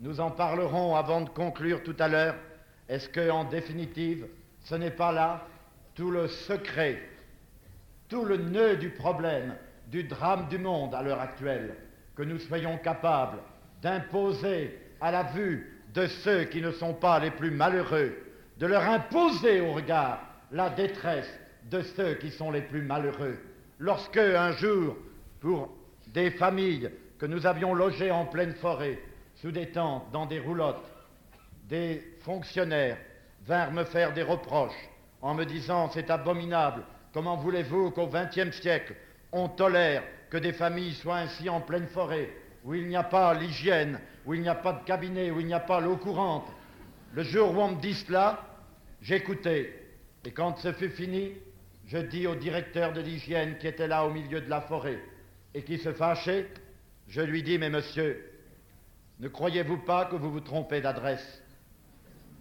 nous 0.00 0.20
en 0.20 0.30
parlerons 0.30 0.96
avant 0.96 1.20
de 1.20 1.28
conclure 1.28 1.82
tout 1.82 1.96
à 1.98 2.08
l'heure, 2.08 2.36
est-ce 2.88 3.10
que, 3.10 3.28
en 3.28 3.44
définitive, 3.44 4.26
ce 4.62 4.74
n'est 4.74 4.90
pas 4.90 5.12
là 5.12 5.46
tout 5.94 6.10
le 6.10 6.28
secret 6.28 7.10
tout 8.08 8.24
le 8.24 8.36
nœud 8.36 8.76
du 8.76 8.90
problème, 8.90 9.54
du 9.88 10.04
drame 10.04 10.48
du 10.48 10.58
monde 10.58 10.94
à 10.94 11.02
l'heure 11.02 11.20
actuelle, 11.20 11.74
que 12.16 12.22
nous 12.22 12.38
soyons 12.38 12.78
capables 12.78 13.38
d'imposer 13.82 14.78
à 15.00 15.10
la 15.10 15.24
vue 15.24 15.82
de 15.92 16.06
ceux 16.06 16.44
qui 16.44 16.60
ne 16.60 16.70
sont 16.70 16.94
pas 16.94 17.18
les 17.18 17.30
plus 17.30 17.50
malheureux, 17.50 18.14
de 18.58 18.66
leur 18.66 18.82
imposer 18.82 19.60
au 19.60 19.72
regard 19.72 20.20
la 20.50 20.70
détresse 20.70 21.30
de 21.70 21.82
ceux 21.82 22.14
qui 22.14 22.30
sont 22.30 22.50
les 22.50 22.62
plus 22.62 22.82
malheureux. 22.82 23.36
Lorsque 23.78 24.16
un 24.16 24.52
jour, 24.52 24.96
pour 25.40 25.70
des 26.08 26.30
familles 26.30 26.90
que 27.18 27.26
nous 27.26 27.46
avions 27.46 27.74
logées 27.74 28.10
en 28.10 28.26
pleine 28.26 28.54
forêt, 28.54 28.98
sous 29.36 29.50
des 29.50 29.70
tentes, 29.70 30.10
dans 30.12 30.26
des 30.26 30.38
roulottes, 30.38 30.84
des 31.68 32.02
fonctionnaires 32.20 32.98
vinrent 33.46 33.72
me 33.72 33.84
faire 33.84 34.12
des 34.12 34.22
reproches 34.22 34.88
en 35.20 35.34
me 35.34 35.44
disant 35.44 35.90
c'est 35.90 36.10
abominable, 36.10 36.82
Comment 37.14 37.36
voulez-vous 37.36 37.92
qu'au 37.92 38.08
XXe 38.08 38.50
siècle, 38.60 38.96
on 39.30 39.48
tolère 39.48 40.02
que 40.30 40.36
des 40.36 40.52
familles 40.52 40.94
soient 40.94 41.18
ainsi 41.18 41.48
en 41.48 41.60
pleine 41.60 41.86
forêt, 41.86 42.28
où 42.64 42.74
il 42.74 42.88
n'y 42.88 42.96
a 42.96 43.04
pas 43.04 43.32
l'hygiène, 43.34 44.00
où 44.26 44.34
il 44.34 44.42
n'y 44.42 44.48
a 44.48 44.56
pas 44.56 44.72
de 44.72 44.84
cabinet, 44.84 45.30
où 45.30 45.38
il 45.38 45.46
n'y 45.46 45.54
a 45.54 45.60
pas 45.60 45.80
l'eau 45.80 45.96
courante? 45.96 46.48
Le 47.12 47.22
jour 47.22 47.56
où 47.56 47.60
on 47.60 47.68
me 47.68 47.80
dit 47.80 47.94
cela, 47.94 48.44
j'écoutais. 49.00 49.80
Et 50.24 50.32
quand 50.32 50.58
ce 50.58 50.72
fut 50.72 50.88
fini, 50.88 51.34
je 51.86 51.98
dis 51.98 52.26
au 52.26 52.34
directeur 52.34 52.92
de 52.92 53.00
l'hygiène 53.00 53.58
qui 53.58 53.68
était 53.68 53.86
là 53.86 54.04
au 54.04 54.10
milieu 54.10 54.40
de 54.40 54.50
la 54.50 54.60
forêt 54.60 54.98
et 55.54 55.62
qui 55.62 55.78
se 55.78 55.92
fâchait, 55.92 56.48
je 57.06 57.20
lui 57.20 57.44
dis, 57.44 57.58
mais 57.58 57.70
monsieur, 57.70 58.28
ne 59.20 59.28
croyez-vous 59.28 59.78
pas 59.78 60.06
que 60.06 60.16
vous 60.16 60.32
vous 60.32 60.40
trompez 60.40 60.80
d'adresse? 60.80 61.44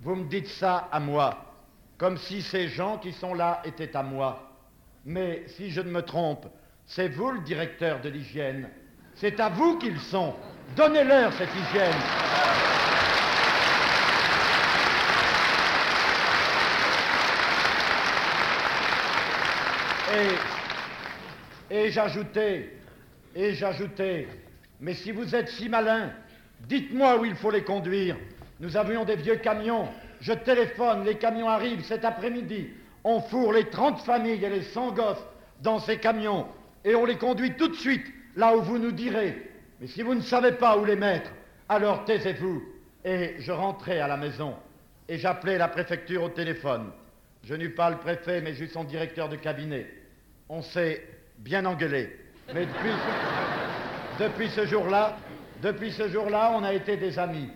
Vous 0.02 0.16
me 0.16 0.28
dites 0.28 0.48
ça 0.48 0.90
à 0.92 1.00
moi, 1.00 1.54
comme 2.00 2.18
si 2.18 2.42
ces 2.42 2.70
gens 2.70 2.98
qui 2.98 3.12
sont 3.12 3.36
là 3.36 3.62
étaient 3.66 3.96
à 3.96 4.02
moi. 4.02 4.50
Mais 5.06 5.44
si 5.48 5.70
je 5.70 5.82
ne 5.82 5.90
me 5.90 6.02
trompe, 6.02 6.48
c'est 6.86 7.10
vous 7.10 7.32
le 7.32 7.42
directeur 7.42 8.00
de 8.02 8.10
l'hygiène. 8.10 8.70
C'est 9.16 9.40
à 9.40 9.50
vous 9.50 9.78
qu'ils 9.78 10.00
sont. 10.00 10.34
Donnez-leur 10.76 11.34
cette 11.34 11.50
hygiène. 11.50 11.94
Et, 21.72 21.90
j'ajoutais, 21.90 22.72
et 23.36 23.56
j'ajoutais, 23.56 24.28
mais 24.80 24.94
si 24.94 25.12
vous 25.12 25.34
êtes 25.34 25.50
si 25.50 25.70
malin, 25.70 26.12
dites-moi 26.68 27.20
où 27.20 27.26
il 27.26 27.36
faut 27.36 27.50
les 27.50 27.64
conduire. 27.64 28.16
Nous 28.60 28.78
avions 28.78 29.06
des 29.06 29.16
vieux 29.16 29.38
camions. 29.38 29.90
Je 30.22 30.34
téléphone, 30.34 31.04
les 31.04 31.18
camions 31.18 31.50
arrivent 31.50 31.84
cet 31.84 32.06
après-midi 32.06 32.70
on 33.04 33.22
fourre 33.22 33.54
les 33.54 33.70
30 33.70 34.00
familles 34.00 34.44
et 34.44 34.50
les 34.50 34.64
100 34.64 34.94
gosses 34.94 35.24
dans 35.62 35.80
ces 35.80 35.98
camions 35.98 36.48
et 36.86 36.96
on 36.96 37.06
les 37.06 37.18
conduit 37.18 37.56
tout 37.56 37.68
de 37.68 37.76
suite 37.76 38.06
là 38.36 38.56
où 38.56 38.62
vous 38.62 38.78
nous 38.78 38.92
direz. 38.92 39.52
Mais 39.80 39.88
si 39.88 40.02
vous 40.02 40.16
ne 40.16 40.22
savez 40.22 40.54
pas 40.54 40.78
où 40.78 40.86
les 40.86 40.96
mettre, 40.96 41.32
alors 41.70 42.06
taisez-vous. 42.06 42.64
Et 43.06 43.36
je 43.40 43.52
rentrais 43.52 44.00
à 44.00 44.08
la 44.08 44.16
maison 44.16 44.56
et 45.10 45.18
j'appelais 45.18 45.58
la 45.58 45.68
préfecture 45.68 46.24
au 46.24 46.30
téléphone. 46.30 46.92
Je 47.44 47.54
n'eus 47.56 47.72
pas 47.72 47.90
le 47.90 47.98
préfet, 47.98 48.40
mais 48.42 48.54
juste 48.54 48.74
son 48.74 48.86
directeur 48.86 49.28
de 49.28 49.36
cabinet. 49.36 49.86
On 50.48 50.62
s'est 50.62 51.06
bien 51.40 51.66
engueulé. 51.66 52.18
Mais 52.54 52.66
depuis, 52.66 52.92
depuis 54.20 54.50
ce 54.50 54.66
jour-là, 54.66 55.18
depuis 55.62 55.92
ce 55.92 56.08
jour-là, 56.08 56.54
on 56.56 56.64
a 56.64 56.74
été 56.74 56.96
des 56.96 57.20
amis. 57.20 57.50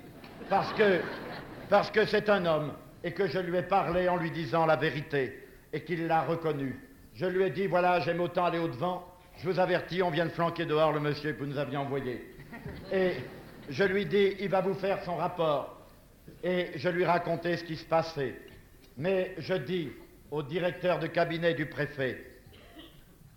Parce 0.49 0.71
que 1.91 2.05
c'est 2.05 2.29
un 2.29 2.45
homme 2.45 2.73
et 3.03 3.11
que 3.11 3.27
je 3.27 3.39
lui 3.39 3.57
ai 3.57 3.63
parlé 3.63 4.09
en 4.09 4.17
lui 4.17 4.31
disant 4.31 4.65
la 4.65 4.75
vérité 4.75 5.43
et 5.73 5.81
qu'il 5.81 6.07
l'a 6.07 6.21
reconnu. 6.21 6.75
Je 7.13 7.25
lui 7.25 7.43
ai 7.43 7.49
dit, 7.49 7.67
voilà, 7.67 7.99
j'aime 7.99 8.19
autant 8.19 8.45
aller 8.45 8.59
au-devant, 8.59 9.05
je 9.37 9.49
vous 9.49 9.59
avertis, 9.59 10.01
on 10.01 10.09
vient 10.09 10.25
de 10.25 10.31
flanquer 10.31 10.65
dehors 10.65 10.91
le 10.91 10.99
monsieur 10.99 11.33
que 11.33 11.39
vous 11.39 11.45
nous 11.45 11.57
aviez 11.57 11.77
envoyé. 11.77 12.33
Et 12.91 13.13
je 13.69 13.83
lui 13.83 14.05
dis, 14.05 14.35
il 14.39 14.49
va 14.49 14.61
vous 14.61 14.73
faire 14.73 15.03
son 15.03 15.15
rapport. 15.15 15.77
Et 16.43 16.71
je 16.75 16.89
lui 16.89 17.05
racontais 17.05 17.57
ce 17.57 17.63
qui 17.63 17.75
se 17.75 17.85
passait. 17.85 18.35
Mais 18.97 19.35
je 19.37 19.53
dis 19.53 19.89
au 20.31 20.43
directeur 20.43 20.99
de 20.99 21.07
cabinet 21.07 21.53
du 21.53 21.67
préfet, 21.67 22.23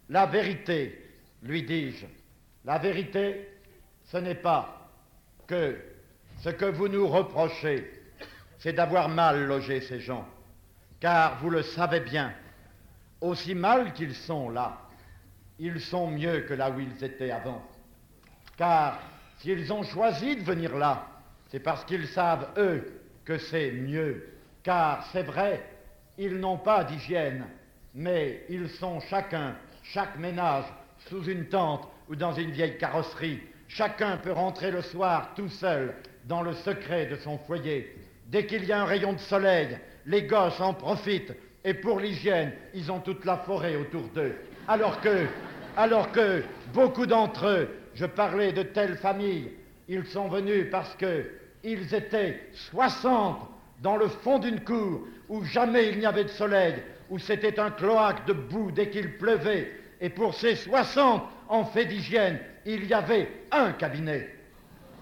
la 0.08 0.26
vérité, 0.26 0.98
lui 1.42 1.62
dis-je, 1.62 2.06
la 2.64 2.78
vérité, 2.78 3.48
ce 4.06 4.16
n'est 4.16 4.34
pas 4.34 4.90
que 5.46 5.76
ce 6.38 6.48
que 6.48 6.64
vous 6.64 6.88
nous 6.88 7.06
reprochez, 7.06 7.90
c'est 8.60 8.74
d'avoir 8.74 9.08
mal 9.08 9.44
logé 9.46 9.80
ces 9.80 10.00
gens. 10.00 10.26
Car 11.00 11.38
vous 11.38 11.50
le 11.50 11.62
savez 11.62 12.00
bien, 12.00 12.32
aussi 13.20 13.54
mal 13.54 13.92
qu'ils 13.94 14.14
sont 14.14 14.50
là, 14.50 14.78
ils 15.58 15.80
sont 15.80 16.10
mieux 16.10 16.40
que 16.40 16.54
là 16.54 16.70
où 16.70 16.78
ils 16.78 17.02
étaient 17.02 17.30
avant. 17.30 17.62
Car 18.56 19.00
s'ils 19.38 19.72
ont 19.72 19.82
choisi 19.82 20.36
de 20.36 20.42
venir 20.42 20.76
là, 20.76 21.06
c'est 21.48 21.60
parce 21.60 21.84
qu'ils 21.84 22.06
savent, 22.06 22.50
eux, 22.58 23.00
que 23.24 23.38
c'est 23.38 23.72
mieux. 23.72 24.28
Car 24.62 25.06
c'est 25.10 25.22
vrai, 25.22 25.64
ils 26.18 26.36
n'ont 26.38 26.58
pas 26.58 26.84
d'hygiène, 26.84 27.46
mais 27.94 28.44
ils 28.50 28.68
sont 28.68 29.00
chacun, 29.00 29.56
chaque 29.82 30.18
ménage, 30.18 30.66
sous 31.08 31.24
une 31.24 31.46
tente 31.46 31.88
ou 32.10 32.16
dans 32.16 32.34
une 32.34 32.50
vieille 32.50 32.76
carrosserie. 32.76 33.40
Chacun 33.68 34.18
peut 34.18 34.32
rentrer 34.32 34.70
le 34.70 34.82
soir 34.82 35.32
tout 35.34 35.48
seul 35.48 35.94
dans 36.24 36.42
le 36.42 36.52
secret 36.52 37.06
de 37.06 37.16
son 37.16 37.38
foyer. 37.38 37.96
Dès 38.30 38.46
qu'il 38.46 38.64
y 38.64 38.70
a 38.70 38.80
un 38.80 38.84
rayon 38.84 39.12
de 39.14 39.18
soleil, 39.18 39.76
les 40.06 40.22
gosses 40.22 40.60
en 40.60 40.72
profitent 40.72 41.34
et 41.64 41.74
pour 41.74 41.98
l'hygiène, 41.98 42.52
ils 42.74 42.92
ont 42.92 43.00
toute 43.00 43.24
la 43.24 43.38
forêt 43.38 43.74
autour 43.74 44.02
d'eux. 44.14 44.36
Alors 44.68 45.00
que, 45.00 45.26
alors 45.76 46.12
que 46.12 46.44
beaucoup 46.72 47.06
d'entre 47.06 47.48
eux, 47.48 47.68
je 47.94 48.06
parlais 48.06 48.52
de 48.52 48.62
telles 48.62 48.96
familles, 48.98 49.50
ils 49.88 50.06
sont 50.06 50.28
venus 50.28 50.68
parce 50.70 50.96
qu'ils 50.96 51.92
étaient 51.94 52.40
60 52.70 53.40
dans 53.82 53.96
le 53.96 54.06
fond 54.06 54.38
d'une 54.38 54.60
cour 54.60 55.00
où 55.28 55.42
jamais 55.44 55.88
il 55.88 55.98
n'y 55.98 56.06
avait 56.06 56.24
de 56.24 56.28
soleil, 56.28 56.74
où 57.10 57.18
c'était 57.18 57.58
un 57.58 57.72
cloaque 57.72 58.26
de 58.26 58.32
boue 58.32 58.70
dès 58.70 58.90
qu'il 58.90 59.16
pleuvait. 59.18 59.72
Et 60.00 60.08
pour 60.08 60.34
ces 60.34 60.54
60 60.54 61.24
en 61.48 61.64
fait 61.64 61.86
d'hygiène, 61.86 62.38
il 62.64 62.86
y 62.86 62.94
avait 62.94 63.28
un 63.50 63.72
cabinet. 63.72 64.36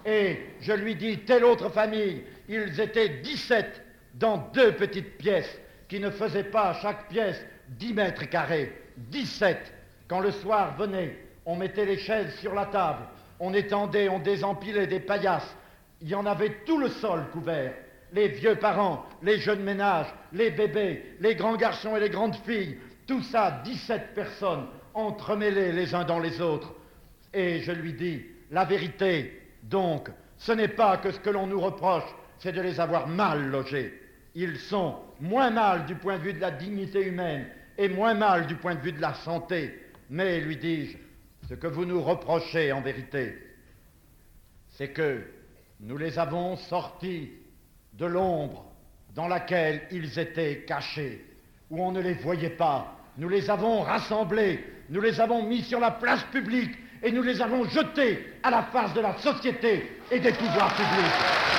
Et 0.06 0.38
je 0.62 0.72
lui 0.72 0.94
dis, 0.94 1.18
telle 1.18 1.44
autre 1.44 1.68
famille, 1.68 2.22
ils 2.48 2.80
étaient 2.80 3.20
17 3.20 3.82
dans 4.14 4.38
deux 4.54 4.72
petites 4.72 5.18
pièces 5.18 5.58
qui 5.88 6.00
ne 6.00 6.10
faisaient 6.10 6.44
pas 6.44 6.74
chaque 6.74 7.08
pièce 7.08 7.42
10 7.68 7.94
mètres 7.94 8.28
carrés. 8.28 8.72
17. 8.96 9.72
Quand 10.08 10.20
le 10.20 10.30
soir 10.30 10.76
venait, 10.76 11.16
on 11.44 11.56
mettait 11.56 11.84
les 11.84 11.98
chaises 11.98 12.34
sur 12.36 12.54
la 12.54 12.66
table, 12.66 13.04
on 13.40 13.54
étendait, 13.54 14.08
on 14.08 14.18
désempilait 14.18 14.86
des 14.86 15.00
paillasses. 15.00 15.56
Il 16.00 16.08
y 16.08 16.14
en 16.14 16.26
avait 16.26 16.62
tout 16.66 16.78
le 16.78 16.88
sol 16.88 17.26
couvert. 17.32 17.74
Les 18.12 18.28
vieux 18.28 18.56
parents, 18.56 19.04
les 19.22 19.38
jeunes 19.38 19.62
ménages, 19.62 20.12
les 20.32 20.50
bébés, 20.50 21.16
les 21.20 21.34
grands 21.34 21.56
garçons 21.56 21.96
et 21.96 22.00
les 22.00 22.10
grandes 22.10 22.36
filles, 22.36 22.78
tout 23.06 23.22
ça, 23.22 23.60
17 23.64 24.14
personnes, 24.14 24.66
entremêlées 24.94 25.72
les 25.72 25.94
uns 25.94 26.04
dans 26.04 26.18
les 26.18 26.40
autres. 26.40 26.74
Et 27.34 27.60
je 27.60 27.72
lui 27.72 27.92
dis, 27.92 28.24
la 28.50 28.64
vérité, 28.64 29.42
donc, 29.62 30.08
ce 30.38 30.52
n'est 30.52 30.68
pas 30.68 30.96
que 30.96 31.10
ce 31.10 31.20
que 31.20 31.30
l'on 31.30 31.46
nous 31.46 31.60
reproche, 31.60 32.04
c'est 32.38 32.52
de 32.52 32.60
les 32.60 32.80
avoir 32.80 33.06
mal 33.08 33.50
logés. 33.50 34.00
Ils 34.34 34.58
sont 34.58 34.96
moins 35.20 35.50
mal 35.50 35.86
du 35.86 35.94
point 35.96 36.18
de 36.18 36.22
vue 36.22 36.32
de 36.32 36.40
la 36.40 36.50
dignité 36.50 37.06
humaine 37.06 37.46
et 37.76 37.88
moins 37.88 38.14
mal 38.14 38.46
du 38.46 38.54
point 38.54 38.74
de 38.74 38.80
vue 38.80 38.92
de 38.92 39.00
la 39.00 39.14
santé. 39.14 39.80
Mais, 40.10 40.40
lui 40.40 40.56
dis-je, 40.56 40.96
ce 41.48 41.54
que 41.54 41.66
vous 41.66 41.84
nous 41.84 42.02
reprochez 42.02 42.72
en 42.72 42.80
vérité, 42.80 43.36
c'est 44.70 44.88
que 44.88 45.22
nous 45.80 45.96
les 45.96 46.18
avons 46.18 46.56
sortis 46.56 47.30
de 47.94 48.06
l'ombre 48.06 48.64
dans 49.14 49.28
laquelle 49.28 49.82
ils 49.90 50.18
étaient 50.18 50.64
cachés, 50.66 51.24
où 51.70 51.82
on 51.82 51.92
ne 51.92 52.00
les 52.00 52.14
voyait 52.14 52.50
pas. 52.50 52.96
Nous 53.16 53.28
les 53.28 53.50
avons 53.50 53.82
rassemblés, 53.82 54.64
nous 54.90 55.00
les 55.00 55.20
avons 55.20 55.42
mis 55.42 55.62
sur 55.62 55.80
la 55.80 55.90
place 55.90 56.22
publique 56.24 56.76
et 57.02 57.10
nous 57.10 57.22
les 57.22 57.40
avons 57.40 57.64
jetés 57.64 58.34
à 58.42 58.50
la 58.50 58.62
face 58.64 58.94
de 58.94 59.00
la 59.00 59.16
société 59.18 59.90
et 60.10 60.20
des 60.20 60.32
pouvoirs 60.32 60.74
publics. 60.74 61.57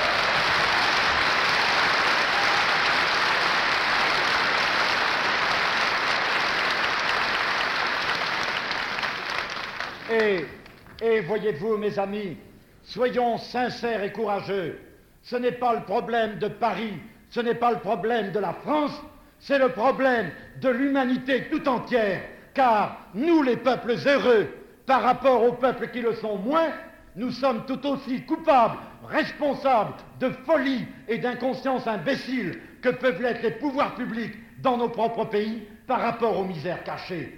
Et, 10.10 11.20
voyez-vous, 11.20 11.76
mes 11.76 11.98
amis, 11.98 12.36
soyons 12.82 13.38
sincères 13.38 14.02
et 14.02 14.12
courageux. 14.12 14.78
Ce 15.22 15.36
n'est 15.36 15.52
pas 15.52 15.74
le 15.74 15.82
problème 15.82 16.38
de 16.38 16.48
Paris, 16.48 16.94
ce 17.28 17.40
n'est 17.40 17.54
pas 17.54 17.70
le 17.70 17.78
problème 17.78 18.32
de 18.32 18.40
la 18.40 18.52
France, 18.52 19.00
c'est 19.38 19.58
le 19.58 19.68
problème 19.68 20.30
de 20.60 20.68
l'humanité 20.68 21.46
tout 21.50 21.66
entière. 21.68 22.22
Car 22.54 23.06
nous, 23.14 23.42
les 23.42 23.56
peuples 23.56 23.94
heureux, 24.04 24.48
par 24.84 25.02
rapport 25.02 25.44
aux 25.44 25.52
peuples 25.52 25.88
qui 25.90 26.00
le 26.00 26.14
sont 26.14 26.36
moins, 26.38 26.70
nous 27.14 27.30
sommes 27.30 27.64
tout 27.66 27.86
aussi 27.86 28.22
coupables, 28.24 28.78
responsables 29.08 29.94
de 30.18 30.30
folie 30.44 30.84
et 31.06 31.18
d'inconscience 31.18 31.86
imbécile 31.86 32.58
que 32.82 32.88
peuvent 32.88 33.22
l'être 33.22 33.42
les 33.42 33.52
pouvoirs 33.52 33.94
publics 33.94 34.34
dans 34.60 34.76
nos 34.76 34.88
propres 34.88 35.26
pays 35.26 35.62
par 35.86 36.00
rapport 36.00 36.38
aux 36.38 36.44
misères 36.44 36.82
cachées. 36.82 37.36